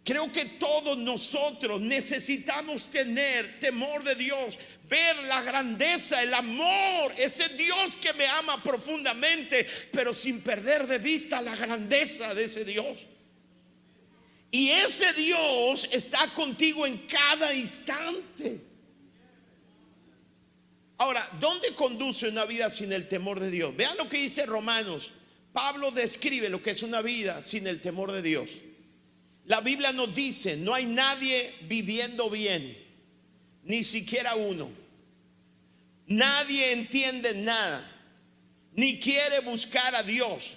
[0.04, 4.58] Creo que todos nosotros necesitamos tener temor de Dios,
[4.90, 10.98] ver la grandeza, el amor, ese Dios que me ama profundamente, pero sin perder de
[10.98, 13.06] vista la grandeza de ese Dios.
[14.50, 18.71] Y ese Dios está contigo en cada instante.
[21.02, 23.76] Ahora, ¿dónde conduce una vida sin el temor de Dios?
[23.76, 25.12] Vean lo que dice Romanos.
[25.52, 28.52] Pablo describe lo que es una vida sin el temor de Dios.
[29.46, 32.78] La Biblia nos dice, no hay nadie viviendo bien,
[33.64, 34.70] ni siquiera uno.
[36.06, 37.84] Nadie entiende nada,
[38.74, 40.52] ni quiere buscar a Dios.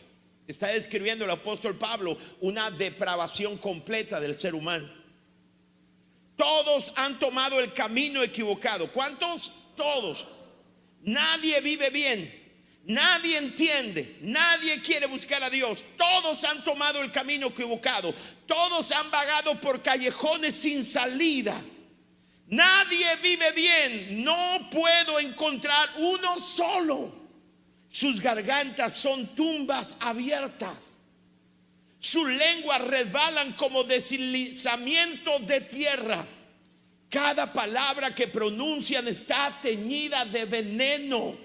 [0.46, 4.92] Está describiendo el apóstol Pablo una depravación completa del ser humano.
[6.36, 8.92] Todos han tomado el camino equivocado.
[8.92, 9.50] ¿Cuántos?
[9.74, 10.33] Todos.
[11.04, 12.44] Nadie vive bien.
[12.86, 15.82] Nadie entiende, nadie quiere buscar a Dios.
[15.96, 18.14] Todos han tomado el camino equivocado.
[18.46, 21.62] Todos han vagado por callejones sin salida.
[22.48, 24.22] Nadie vive bien.
[24.22, 27.24] No puedo encontrar uno solo.
[27.88, 30.94] Sus gargantas son tumbas abiertas.
[32.00, 36.26] Sus lenguas resbalan como deslizamiento de tierra.
[37.14, 41.36] Cada palabra que pronuncian está teñida de veneno.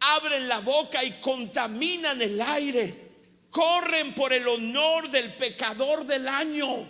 [0.00, 3.10] Abren la boca y contaminan el aire.
[3.50, 6.88] Corren por el honor del pecador del año.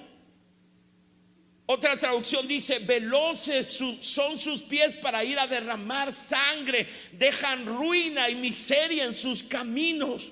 [1.66, 8.36] Otra traducción dice, veloces son sus pies para ir a derramar sangre, dejan ruina y
[8.36, 10.30] miseria en sus caminos,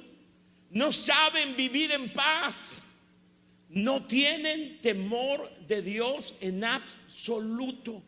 [0.71, 2.85] no saben vivir en paz
[3.73, 8.03] no tienen temor de Dios en absoluto.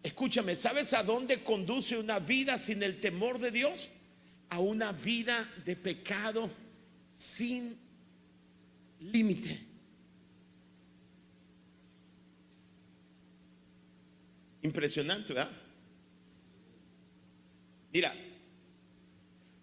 [0.00, 3.90] Escúchame, ¿sabes a dónde conduce una vida sin el temor de Dios?
[4.50, 6.48] A una vida de pecado
[7.10, 7.76] sin
[9.00, 9.60] límite.
[14.62, 15.50] Impresionante, ¿verdad?
[17.92, 18.14] Mira,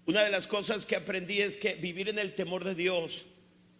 [0.05, 3.23] una de las cosas que aprendí es que vivir en el temor de Dios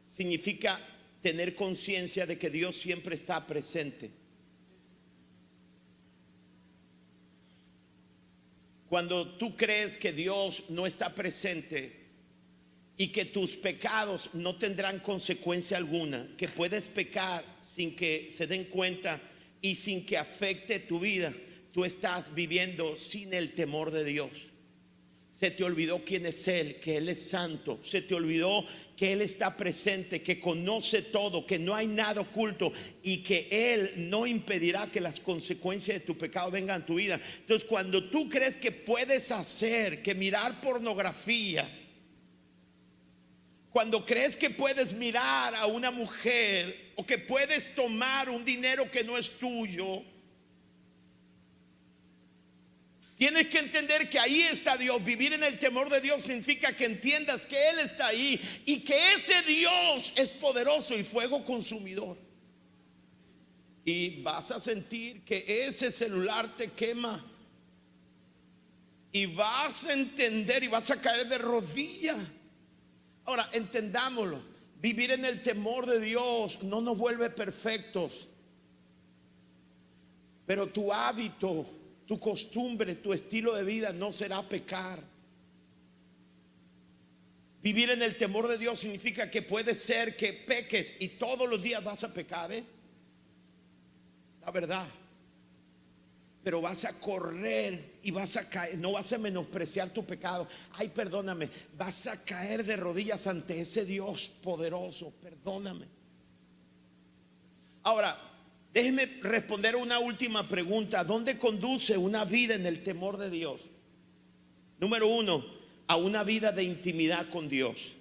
[0.07, 0.79] significa
[1.23, 4.11] tener conciencia de que Dios siempre está presente.
[8.87, 12.03] Cuando tú crees que Dios no está presente,
[12.95, 18.65] y que tus pecados no tendrán consecuencia alguna, que puedes pecar sin que se den
[18.65, 19.19] cuenta
[19.61, 21.33] y sin que afecte tu vida,
[21.71, 24.52] tú estás viviendo sin el temor de Dios.
[25.33, 27.79] Se te olvidó quién es Él, que Él es santo.
[27.81, 28.63] Se te olvidó
[28.95, 32.71] que Él está presente, que conoce todo, que no hay nada oculto
[33.01, 37.19] y que Él no impedirá que las consecuencias de tu pecado vengan a tu vida.
[37.39, 41.67] Entonces, cuando tú crees que puedes hacer, que mirar pornografía,
[43.71, 49.03] cuando crees que puedes mirar a una mujer o que puedes tomar un dinero que
[49.03, 50.03] no es tuyo,
[53.15, 55.03] Tienes que entender que ahí está Dios.
[55.03, 58.95] Vivir en el temor de Dios significa que entiendas que Él está ahí y que
[59.13, 62.17] ese Dios es poderoso y fuego consumidor.
[63.85, 67.23] Y vas a sentir que ese celular te quema.
[69.11, 72.17] Y vas a entender y vas a caer de rodillas.
[73.25, 74.41] Ahora, entendámoslo.
[74.81, 78.27] Vivir en el temor de Dios no nos vuelve perfectos.
[80.45, 85.01] Pero tu hábito tu costumbre, tu estilo de vida no será pecar.
[87.61, 91.61] Vivir en el temor de Dios significa que puede ser que peques y todos los
[91.61, 92.63] días vas a pecar, ¿eh?
[94.45, 94.85] La verdad.
[96.43, 100.45] Pero vas a correr y vas a caer, no vas a menospreciar tu pecado.
[100.73, 105.11] Ay, perdóname, vas a caer de rodillas ante ese Dios poderoso.
[105.21, 105.87] Perdóname.
[107.83, 108.32] Ahora,
[108.73, 111.03] Déjeme responder una última pregunta.
[111.03, 113.61] ¿Dónde conduce una vida en el temor de Dios?
[114.79, 115.45] Número uno,
[115.87, 117.95] a una vida de intimidad con Dios.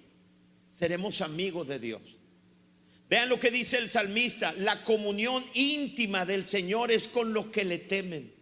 [0.69, 2.01] Seremos amigos de Dios.
[3.07, 4.53] Vean lo que dice el salmista.
[4.53, 8.33] La comunión íntima del Señor es con los que le temen.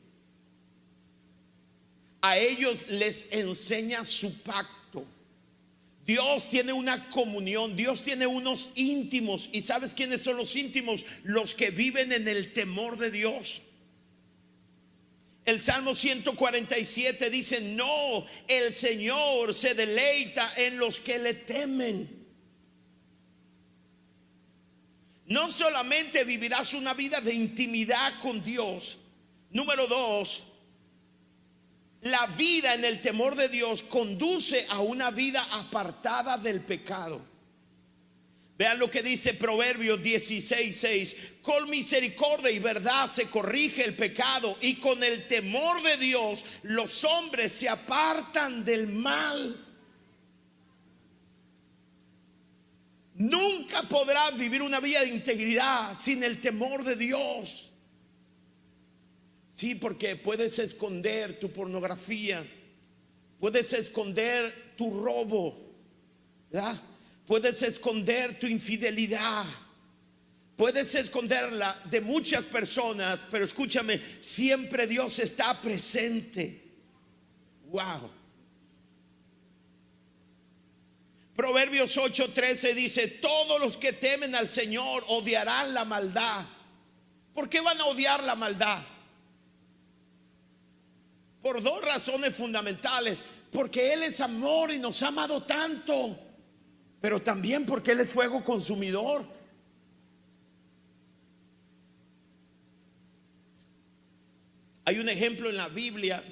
[2.21, 4.80] A ellos les enseña su pacto
[6.05, 9.49] Dios tiene una comunión, Dios tiene unos íntimos.
[9.53, 11.05] ¿Y sabes quiénes son los íntimos?
[11.23, 13.61] Los que viven en el temor de Dios.
[15.45, 22.21] El Salmo 147 dice, no, el Señor se deleita en los que le temen.
[25.25, 28.97] No solamente vivirás una vida de intimidad con Dios.
[29.49, 30.43] Número dos,
[32.01, 37.21] la vida en el temor de Dios conduce a una vida apartada del pecado.
[38.57, 41.15] Vean lo que dice Proverbios 16, 6.
[41.41, 47.03] Con misericordia y verdad se corrige el pecado y con el temor de Dios los
[47.03, 49.67] hombres se apartan del mal.
[53.15, 57.70] Nunca podrás vivir una vida de integridad sin el temor de Dios.
[59.51, 62.49] Sí, porque puedes esconder tu pornografía,
[63.39, 65.75] puedes esconder tu robo,
[66.49, 66.81] ¿verdad?
[67.27, 69.45] Puedes esconder tu infidelidad.
[70.55, 76.61] Puedes esconderla de muchas personas, pero escúchame, siempre Dios está presente.
[77.65, 78.11] Wow.
[81.35, 86.45] Proverbios 8:13 dice, todos los que temen al Señor odiarán la maldad.
[87.33, 88.83] ¿Por qué van a odiar la maldad?
[91.41, 93.23] Por dos razones fundamentales.
[93.51, 96.17] Porque Él es amor y nos ha amado tanto.
[96.99, 99.25] Pero también porque Él es fuego consumidor.
[104.85, 106.23] Hay un ejemplo en la Biblia.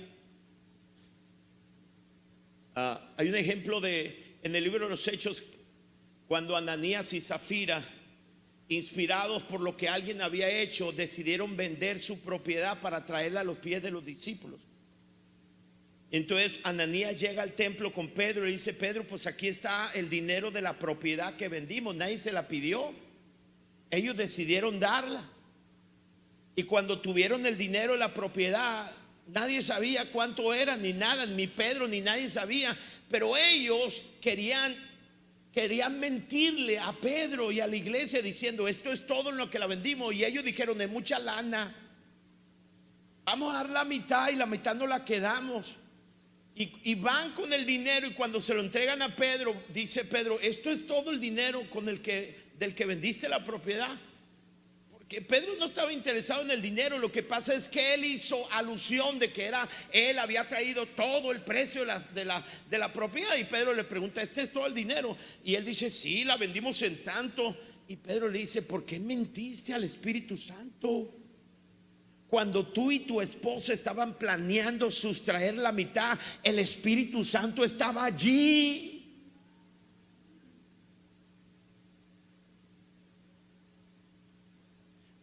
[2.75, 5.43] Ah, hay un ejemplo de en el libro de los Hechos
[6.27, 7.83] cuando Ananías y Zafira,
[8.67, 13.57] inspirados por lo que alguien había hecho, decidieron vender su propiedad para traerla a los
[13.57, 14.59] pies de los discípulos.
[16.11, 20.49] Entonces Ananías llega al templo con Pedro y dice, Pedro, pues aquí está el dinero
[20.49, 22.93] de la propiedad que vendimos, nadie se la pidió,
[23.91, 25.29] ellos decidieron darla.
[26.55, 28.91] Y cuando tuvieron el dinero de la propiedad,
[29.27, 32.75] nadie sabía cuánto era, ni nada, ni Pedro, ni nadie sabía,
[33.09, 34.75] pero ellos querían
[35.51, 39.59] querían mentirle a Pedro y a la iglesia diciendo, esto es todo en lo que
[39.59, 40.13] la vendimos.
[40.13, 41.75] Y ellos dijeron, de mucha lana,
[43.25, 45.78] vamos a dar la mitad y la mitad no la quedamos.
[46.61, 50.69] Y, van con el dinero y cuando se lo entregan a Pedro, dice Pedro, esto
[50.69, 53.97] es todo el dinero con el que, del que vendiste la propiedad.
[54.91, 58.45] Porque Pedro no estaba interesado en el dinero, lo que pasa es que él hizo
[58.51, 62.77] alusión de que era, él había traído todo el precio de la, de la, de
[62.77, 63.37] la propiedad.
[63.37, 65.15] Y Pedro le pregunta, ¿este es todo el dinero?
[65.45, 67.55] Y él dice, sí, la vendimos en tanto.
[67.87, 71.18] Y Pedro le dice, ¿por qué mentiste al Espíritu Santo?
[72.29, 78.95] Cuando tú y tu esposo estaban planeando sustraer la mitad, el Espíritu Santo estaba allí.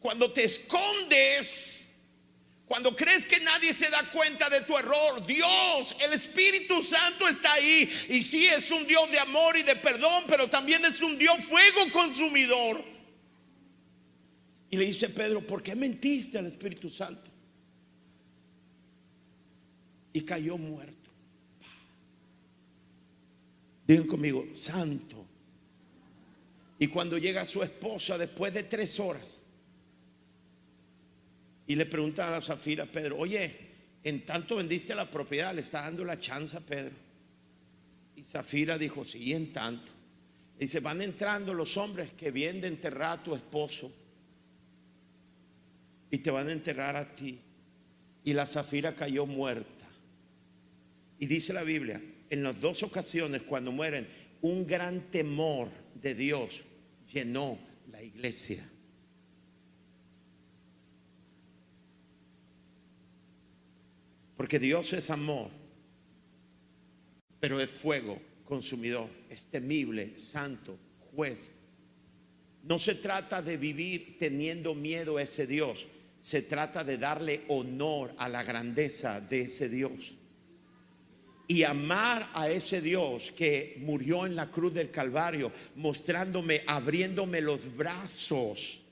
[0.00, 1.88] Cuando te escondes,
[2.66, 7.52] cuando crees que nadie se da cuenta de tu error, Dios, el Espíritu Santo está
[7.52, 7.88] ahí.
[8.08, 11.38] Y sí es un Dios de amor y de perdón, pero también es un Dios
[11.44, 12.95] fuego consumidor.
[14.70, 17.30] Y le dice Pedro, ¿por qué mentiste al Espíritu Santo?
[20.12, 21.10] Y cayó muerto.
[23.86, 25.24] Digan conmigo, santo.
[26.78, 29.42] Y cuando llega su esposa después de tres horas,
[31.68, 33.56] y le pregunta a Zafira Pedro, oye,
[34.04, 36.94] en tanto vendiste la propiedad, le está dando la chance a Pedro.
[38.14, 39.90] Y Zafira dijo, sí, en tanto.
[40.58, 43.92] Dice, van entrando los hombres que vienen de enterrar a tu esposo
[46.10, 47.40] y te van a enterrar a ti.
[48.24, 49.86] Y la Zafira cayó muerta.
[51.18, 54.08] Y dice la Biblia, en las dos ocasiones cuando mueren,
[54.42, 56.62] un gran temor de Dios
[57.12, 57.58] llenó
[57.90, 58.68] la iglesia.
[64.36, 65.50] Porque Dios es amor,
[67.40, 70.78] pero es fuego consumidor, es temible, santo,
[71.10, 71.52] juez.
[72.62, 75.86] No se trata de vivir teniendo miedo a ese Dios,
[76.26, 80.12] se trata de darle honor a la grandeza de ese Dios.
[81.46, 87.76] Y amar a ese Dios que murió en la cruz del Calvario, mostrándome, abriéndome los
[87.76, 88.82] brazos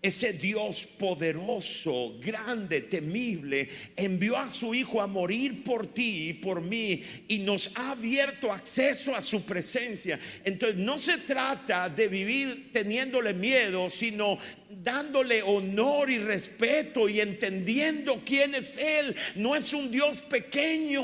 [0.00, 6.60] ese Dios poderoso, grande, temible, envió a su Hijo a morir por ti y por
[6.60, 10.18] mí y nos ha abierto acceso a su presencia.
[10.44, 14.38] Entonces no se trata de vivir teniéndole miedo, sino
[14.70, 19.16] dándole honor y respeto y entendiendo quién es Él.
[19.34, 21.02] No es un Dios pequeño,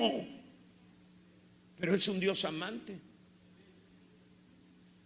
[1.76, 2.96] pero es un Dios amante.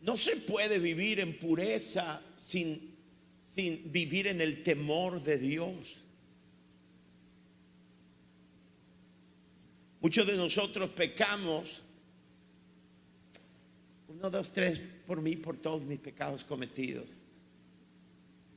[0.03, 2.97] No se puede vivir en pureza sin
[3.59, 6.00] sin vivir en el temor de Dios.
[10.00, 11.82] Muchos de nosotros pecamos.
[14.06, 17.16] Uno, dos, tres, por mí, por todos mis pecados cometidos.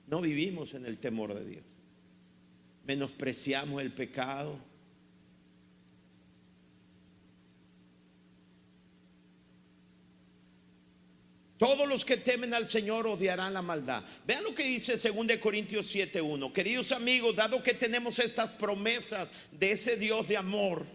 [0.06, 1.64] No vivimos en el temor de Dios.
[2.86, 4.60] Menospreciamos el pecado
[11.62, 14.04] Todos los que temen al Señor odiarán la maldad.
[14.26, 16.52] Vean lo que dice 2 Corintios 7:1.
[16.52, 20.88] Queridos amigos, dado que tenemos estas promesas de ese Dios de amor,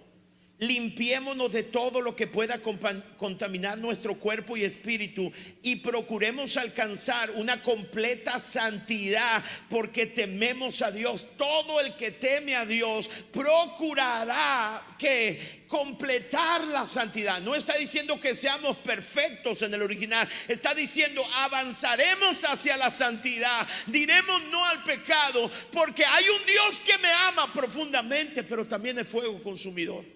[0.59, 5.30] limpiémonos de todo lo que pueda contaminar nuestro cuerpo y espíritu
[5.62, 11.26] y procuremos alcanzar una completa santidad porque tememos a Dios.
[11.36, 17.40] Todo el que teme a Dios procurará que completar la santidad.
[17.40, 23.66] No está diciendo que seamos perfectos en el original, está diciendo avanzaremos hacia la santidad,
[23.86, 29.09] diremos no al pecado porque hay un Dios que me ama profundamente, pero también es
[29.09, 30.15] fuego consumidor.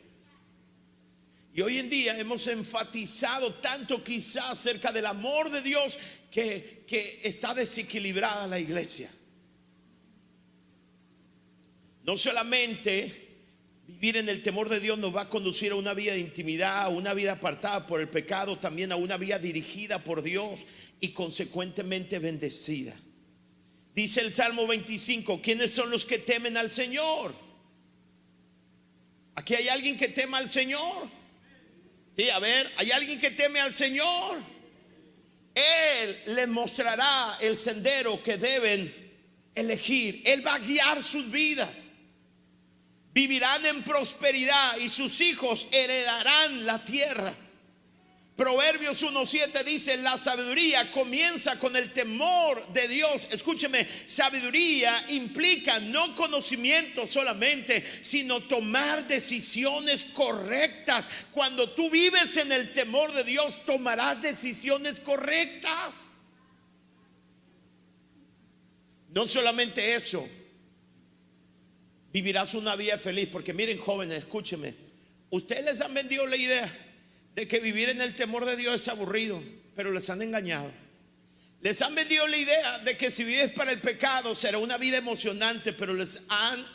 [1.52, 5.98] Y hoy en día hemos enfatizado tanto quizás acerca del amor de Dios
[6.30, 9.10] que, que está desequilibrada la iglesia.
[12.04, 13.28] No solamente
[13.86, 16.82] vivir en el temor de Dios nos va a conducir a una vida de intimidad,
[16.82, 20.64] a una vida apartada por el pecado, también a una vida dirigida por Dios
[21.00, 22.94] y consecuentemente bendecida.
[23.92, 27.34] Dice el Salmo 25, ¿quiénes son los que temen al Señor?
[29.34, 31.19] Aquí hay alguien que tema al Señor.
[32.10, 34.42] Sí, a ver, hay alguien que teme al Señor.
[35.54, 39.12] Él les mostrará el sendero que deben
[39.54, 40.22] elegir.
[40.24, 41.86] Él va a guiar sus vidas.
[43.12, 47.32] Vivirán en prosperidad y sus hijos heredarán la tierra.
[48.40, 53.28] Proverbios 1.7 dice, la sabiduría comienza con el temor de Dios.
[53.30, 61.10] Escúcheme, sabiduría implica no conocimiento solamente, sino tomar decisiones correctas.
[61.30, 66.06] Cuando tú vives en el temor de Dios, tomarás decisiones correctas.
[69.10, 70.26] No solamente eso,
[72.10, 74.74] vivirás una vida feliz, porque miren jóvenes, escúcheme,
[75.28, 76.86] ustedes les han vendido la idea
[77.40, 79.42] de que vivir en el temor de Dios es aburrido,
[79.74, 80.70] pero les han engañado.
[81.62, 84.98] Les han vendido la idea de que si vives para el pecado será una vida
[84.98, 86.66] emocionante, pero les han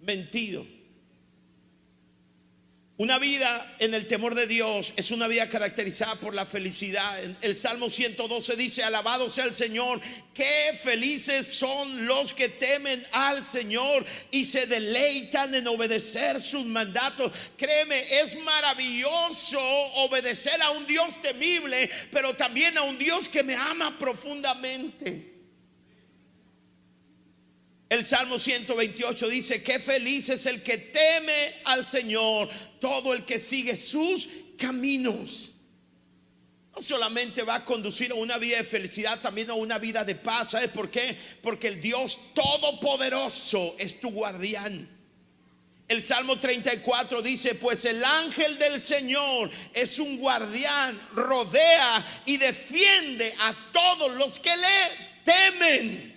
[0.00, 0.66] mentido.
[2.98, 7.18] Una vida en el temor de Dios es una vida caracterizada por la felicidad.
[7.42, 10.00] El Salmo 112 dice, alabado sea el Señor,
[10.32, 17.32] qué felices son los que temen al Señor y se deleitan en obedecer sus mandatos.
[17.58, 23.56] Créeme, es maravilloso obedecer a un Dios temible, pero también a un Dios que me
[23.56, 25.35] ama profundamente.
[27.88, 32.48] El Salmo 128 dice, qué feliz es el que teme al Señor,
[32.80, 34.28] todo el que sigue sus
[34.58, 35.52] caminos.
[36.74, 40.16] No solamente va a conducir a una vida de felicidad, también a una vida de
[40.16, 40.50] paz.
[40.50, 41.16] ¿Sabes por qué?
[41.40, 44.96] Porque el Dios Todopoderoso es tu guardián.
[45.88, 53.32] El Salmo 34 dice, pues el ángel del Señor es un guardián, rodea y defiende
[53.38, 56.15] a todos los que le temen.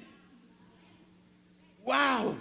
[1.89, 2.37] Wow.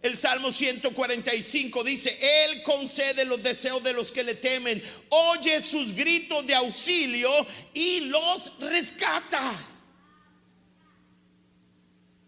[0.00, 5.92] El Salmo 145 dice, Él concede los deseos de los que le temen, oye sus
[5.92, 7.28] gritos de auxilio
[7.74, 9.54] y los rescata.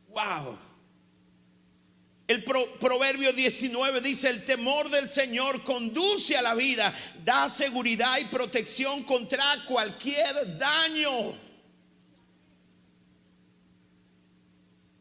[0.08, 0.58] Wow.
[2.26, 6.92] El proverbio 19 dice, el temor del Señor conduce a la vida,
[7.24, 11.49] da seguridad y protección contra cualquier daño.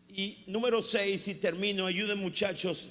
[0.09, 2.89] Y número seis, y termino, ayuden muchachos.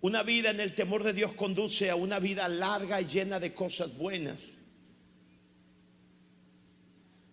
[0.00, 3.52] Una vida en el temor de Dios conduce a una vida larga y llena de
[3.52, 4.54] cosas buenas.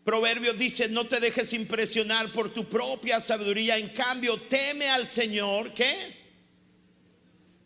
[0.03, 5.73] Proverbios dice, no te dejes impresionar por tu propia sabiduría, en cambio teme al Señor,
[5.73, 6.15] ¿qué?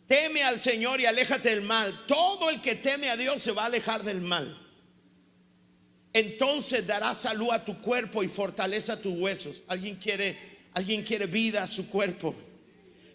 [0.06, 2.04] Teme al Señor y aléjate del mal.
[2.06, 4.58] Todo el que teme a Dios se va a alejar del mal.
[6.12, 9.62] Entonces dará salud a tu cuerpo y fortaleza a tus huesos.
[9.68, 12.34] ¿Alguien quiere Alguien quiere vida a su cuerpo.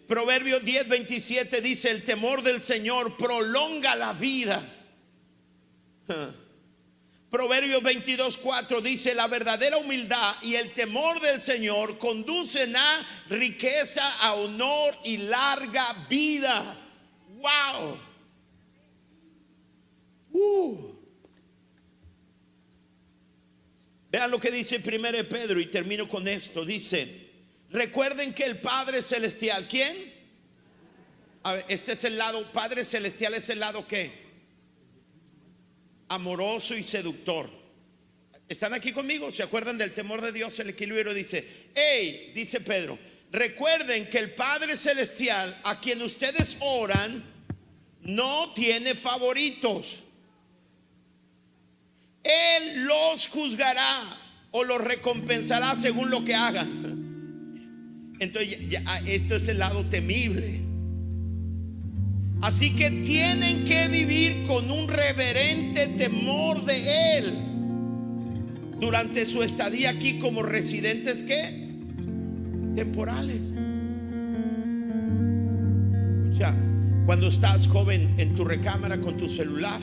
[0.08, 4.64] Proverbios 10, 27 dice, el temor del Señor prolonga la vida.
[7.30, 14.08] Proverbios 22, 4 dice, la verdadera humildad y el temor del Señor conducen a riqueza,
[14.22, 16.80] a honor y larga vida.
[17.38, 17.98] Wow.
[20.32, 20.94] Uh.
[24.10, 26.64] Vean lo que dice 1 Pedro y termino con esto.
[26.64, 27.27] Dice,
[27.70, 30.16] Recuerden que el Padre Celestial, ¿quién?
[31.68, 34.12] este es el lado, Padre Celestial es el lado que
[36.10, 37.50] amoroso y seductor.
[38.48, 39.32] ¿Están aquí conmigo?
[39.32, 40.58] ¿Se acuerdan del temor de Dios?
[40.60, 42.98] El equilibrio dice, hey, dice Pedro,
[43.32, 47.24] recuerden que el Padre Celestial a quien ustedes oran
[48.02, 50.04] no tiene favoritos.
[52.24, 54.10] Él los juzgará
[54.52, 56.97] o los recompensará según lo que hagan.
[58.20, 60.62] Entonces ah, esto es el lado temible.
[62.42, 67.34] Así que tienen que vivir con un reverente temor de Él
[68.80, 71.68] durante su estadía aquí como residentes que
[72.76, 73.56] temporales.
[76.30, 76.54] Escucha,
[77.08, 79.82] cuando estás joven en tu recámara con tu celular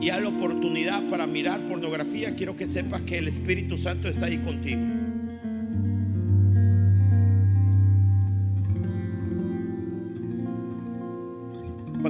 [0.00, 4.26] y hay la oportunidad para mirar pornografía, quiero que sepas que el Espíritu Santo está
[4.26, 4.95] ahí contigo.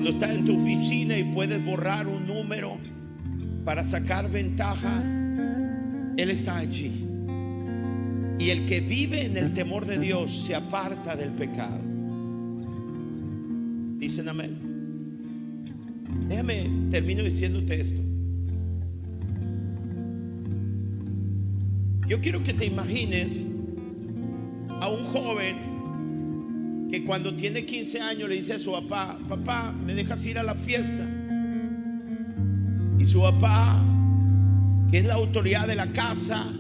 [0.07, 2.79] Cuando estás en tu oficina y puedes borrar un número
[3.65, 5.03] para sacar ventaja,
[6.17, 7.09] Él está allí.
[8.39, 11.81] Y el que vive en el temor de Dios se aparta del pecado.
[13.99, 14.57] Dicen amén.
[16.29, 18.01] Déjame, termino diciéndote esto.
[22.07, 23.45] Yo quiero que te imagines
[24.69, 25.76] a un joven
[26.97, 30.43] que cuando tiene 15 años le dice a su papá, papá, ¿me dejas ir a
[30.43, 31.07] la fiesta?
[32.99, 33.85] Y su papá,
[34.91, 36.51] que es la autoridad de la casa,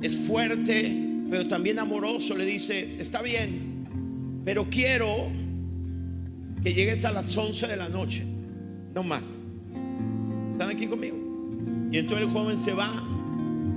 [0.00, 5.28] es fuerte, pero también amoroso, le dice, está bien, pero quiero
[6.62, 8.24] que llegues a las 11 de la noche,
[8.94, 9.22] no más.
[10.50, 11.18] ¿Están aquí conmigo?
[11.92, 12.90] Y entonces el joven se va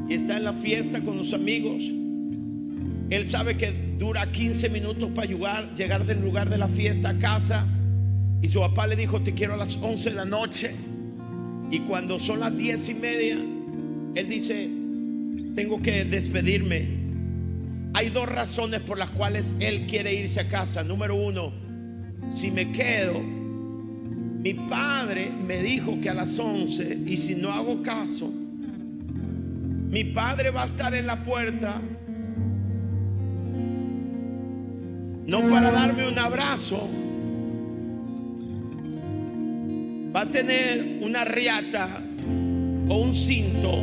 [0.08, 1.84] y está en la fiesta con los amigos.
[3.10, 7.66] Él sabe que dura 15 minutos para llegar, del lugar de la fiesta a casa.
[8.42, 10.76] Y su papá le dijo, te quiero a las 11 de la noche.
[11.72, 13.38] Y cuando son las 10 y media,
[14.16, 14.70] él dice,
[15.56, 16.98] tengo que despedirme.
[17.94, 20.84] Hay dos razones por las cuales él quiere irse a casa.
[20.84, 21.54] Número uno,
[22.30, 27.82] si me quedo, mi padre me dijo que a las 11, y si no hago
[27.82, 28.32] caso,
[29.90, 31.82] mi padre va a estar en la puerta
[35.28, 36.88] no para darme un abrazo,
[40.16, 42.02] va a tener una riata
[42.88, 43.78] o un cinto,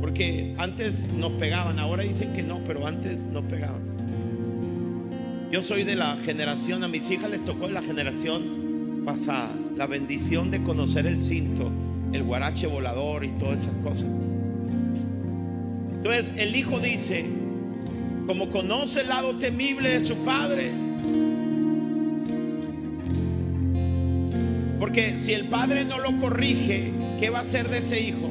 [0.00, 3.82] porque antes nos pegaban, ahora dicen que no, pero antes nos pegaban.
[5.50, 10.52] Yo soy de la generación, a mis hijas les tocó la generación pasada, la bendición
[10.52, 11.68] de conocer el cinto,
[12.12, 14.06] el guarache volador y todas esas cosas.
[15.96, 17.39] Entonces el hijo dice,
[18.30, 20.70] como conoce el lado temible de su padre,
[24.78, 28.30] porque si el padre no lo corrige, ¿qué va a hacer de ese hijo?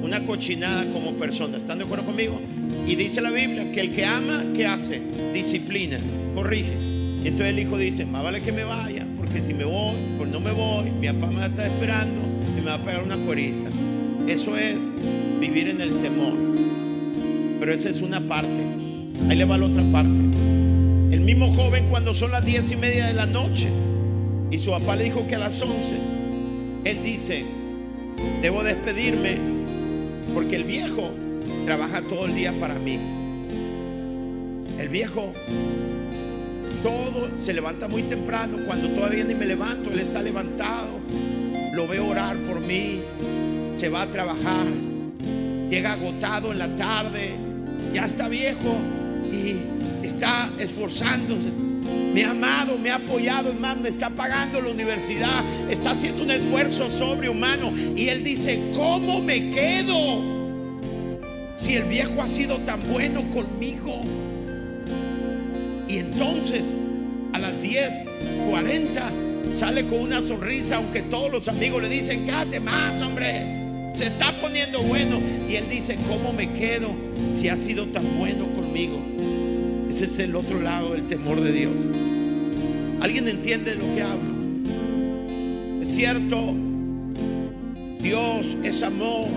[0.00, 1.58] Una cochinada como persona.
[1.58, 2.40] ¿Están de acuerdo conmigo?
[2.86, 5.02] Y dice la Biblia que el que ama, ¿qué hace?
[5.32, 5.96] Disciplina,
[6.36, 6.76] corrige.
[7.20, 10.30] Y entonces el hijo dice, más vale que me vaya, porque si me voy, pues
[10.30, 12.20] no me voy, mi papá me estar esperando
[12.56, 13.66] y me va a pegar una cueriza.
[14.28, 14.88] Eso es
[15.40, 16.73] vivir en el temor.
[17.60, 18.48] Pero esa es una parte.
[19.28, 20.10] Ahí le va la otra parte.
[21.10, 23.68] El mismo joven cuando son las diez y media de la noche
[24.50, 25.96] y su papá le dijo que a las once,
[26.84, 27.44] él dice,
[28.42, 29.38] debo despedirme
[30.34, 31.12] porque el viejo
[31.64, 32.98] trabaja todo el día para mí.
[34.78, 35.32] El viejo
[36.82, 38.58] todo se levanta muy temprano.
[38.66, 41.00] Cuando todavía ni me levanto, él está levantado.
[41.72, 43.00] Lo veo orar por mí.
[43.78, 44.66] Se va a trabajar.
[45.70, 47.43] Llega agotado en la tarde.
[47.94, 48.76] Ya está viejo
[49.32, 51.52] y está esforzándose.
[52.12, 56.30] Me ha amado, me ha apoyado, hermano, me está pagando la universidad, está haciendo un
[56.32, 57.72] esfuerzo sobrehumano.
[57.96, 60.22] Y él dice, ¿cómo me quedo?
[61.54, 64.00] Si el viejo ha sido tan bueno conmigo.
[65.88, 66.74] Y entonces
[67.32, 73.00] a las 10:40 sale con una sonrisa, aunque todos los amigos le dicen, quédate más,
[73.02, 73.53] hombre.
[73.94, 75.20] Se está poniendo bueno.
[75.48, 76.90] Y él dice, ¿cómo me quedo
[77.32, 78.98] si ha sido tan bueno conmigo?
[79.88, 81.72] Ese es el otro lado del temor de Dios.
[83.00, 84.34] ¿Alguien entiende lo que hablo?
[85.80, 86.54] Es cierto,
[88.00, 89.28] Dios es amor,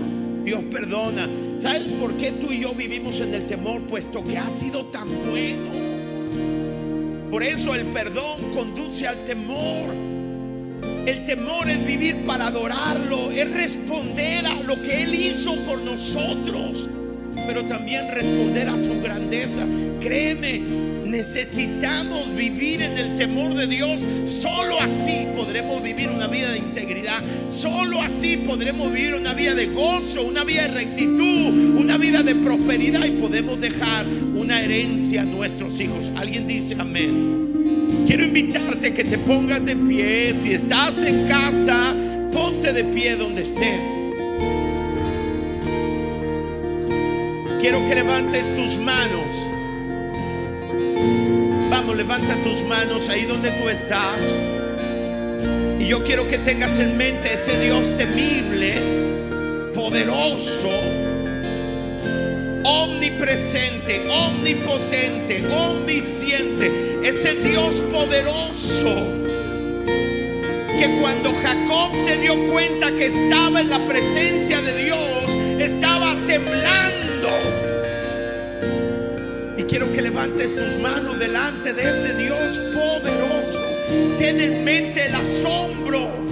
[0.44, 1.28] Dios perdona.
[1.56, 3.82] ¿Sabes por qué tú y yo vivimos en el temor?
[3.82, 5.70] Puesto que ha sido tan bueno.
[7.30, 10.07] Por eso el perdón conduce al temor.
[11.08, 16.86] El temor es vivir para adorarlo, es responder a lo que Él hizo por nosotros,
[17.46, 19.64] pero también responder a su grandeza.
[20.02, 20.58] Créeme,
[21.06, 24.06] necesitamos vivir en el temor de Dios.
[24.26, 27.22] Solo así podremos vivir una vida de integridad.
[27.48, 32.34] Solo así podremos vivir una vida de gozo, una vida de rectitud, una vida de
[32.34, 36.10] prosperidad y podemos dejar una herencia a nuestros hijos.
[36.16, 37.57] Alguien dice amén.
[38.08, 40.32] Quiero invitarte que te pongas de pie.
[40.32, 41.94] Si estás en casa,
[42.32, 43.82] ponte de pie donde estés.
[47.60, 49.26] Quiero que levantes tus manos.
[51.68, 54.40] Vamos, levanta tus manos ahí donde tú estás.
[55.78, 58.72] Y yo quiero que tengas en mente ese Dios temible,
[59.74, 60.70] poderoso,
[62.64, 66.87] omnipresente, omnipotente, omnisciente.
[67.02, 69.18] Ese Dios poderoso
[70.78, 77.28] que cuando Jacob se dio cuenta que estaba en la presencia de Dios, estaba temblando.
[79.56, 83.60] Y quiero que levantes tus manos delante de ese Dios poderoso.
[84.18, 86.27] Ten en mente el asombro.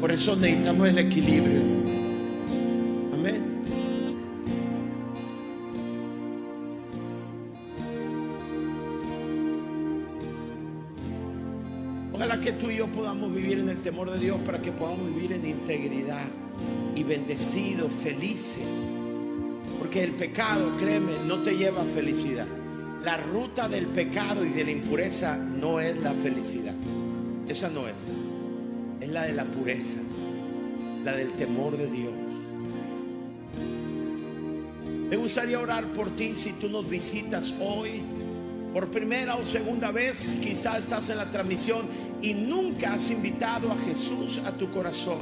[0.00, 1.60] Por eso necesitamos el equilibrio.
[3.12, 3.42] Amén.
[12.14, 15.14] Ojalá que tú y yo podamos vivir en el temor de Dios para que podamos
[15.14, 16.24] vivir en integridad
[16.96, 18.64] y bendecidos, felices.
[19.78, 22.46] Porque el pecado, créeme, no te lleva a felicidad.
[23.04, 26.74] La ruta del pecado y de la impureza no es la felicidad.
[27.48, 27.94] Esa no es.
[29.00, 29.98] Es la de la pureza,
[31.04, 32.12] la del temor de Dios.
[35.08, 38.02] Me gustaría orar por ti si tú nos visitas hoy
[38.72, 41.86] por primera o segunda vez, quizás estás en la transmisión
[42.20, 45.18] y nunca has invitado a Jesús a tu corazón.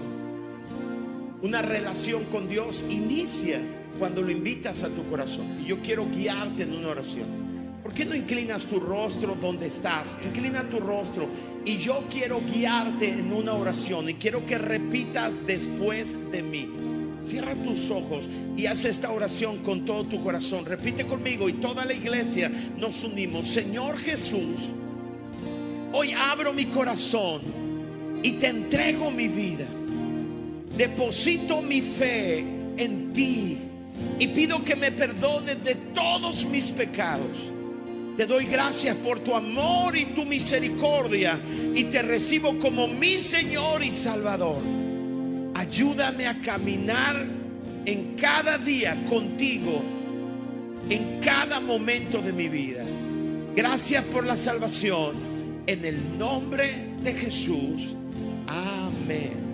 [1.43, 3.61] Una relación con Dios inicia
[3.99, 5.61] cuando lo invitas a tu corazón.
[5.61, 7.46] Y yo quiero guiarte en una oración.
[7.87, 10.19] ¿Por qué no inclinas tu rostro donde estás?
[10.27, 11.29] Inclina tu rostro.
[11.65, 14.11] Y yo quiero guiarte en una oración.
[14.11, 16.69] Y quiero que repitas después de mí.
[17.23, 18.25] Cierra tus ojos
[18.57, 20.65] y haz esta oración con todo tu corazón.
[20.65, 23.47] Repite conmigo y toda la iglesia nos unimos.
[23.47, 24.73] Señor Jesús,
[25.93, 27.41] hoy abro mi corazón
[28.21, 29.67] y te entrego mi vida.
[30.77, 32.39] Deposito mi fe
[32.79, 33.59] en ti
[34.19, 37.53] y pido que me perdones de todos mis pecados.
[38.17, 41.39] Te doy gracias por tu amor y tu misericordia
[41.75, 44.63] y te recibo como mi Señor y Salvador.
[45.55, 47.27] Ayúdame a caminar
[47.85, 49.83] en cada día contigo,
[50.89, 52.85] en cada momento de mi vida.
[53.55, 55.15] Gracias por la salvación.
[55.67, 57.95] En el nombre de Jesús.
[58.47, 59.46] Amén.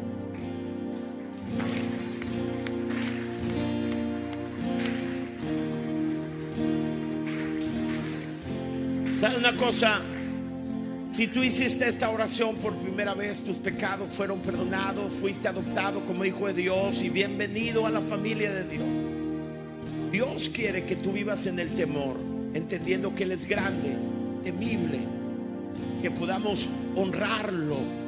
[9.23, 10.01] ¿Sabe una cosa?
[11.13, 16.25] Si tú hiciste esta oración por primera vez, tus pecados fueron perdonados, fuiste adoptado como
[16.25, 18.85] hijo de Dios y bienvenido a la familia de Dios.
[20.11, 22.17] Dios quiere que tú vivas en el temor,
[22.53, 23.97] entendiendo que Él es grande,
[24.43, 24.99] temible,
[26.03, 28.02] que podamos honrarlo.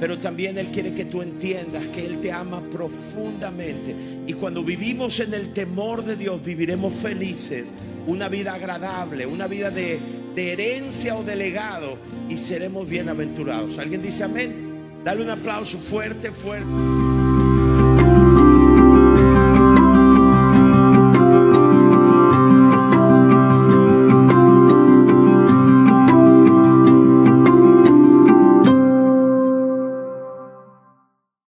[0.00, 3.94] Pero también Él quiere que tú entiendas que Él te ama profundamente.
[4.26, 7.72] Y cuando vivimos en el temor de Dios, viviremos felices,
[8.06, 9.98] una vida agradable, una vida de
[10.36, 11.96] herencia o de legado
[12.28, 13.78] y seremos bienaventurados.
[13.78, 14.64] ¿Alguien dice amén?
[15.04, 17.13] Dale un aplauso fuerte, fuerte.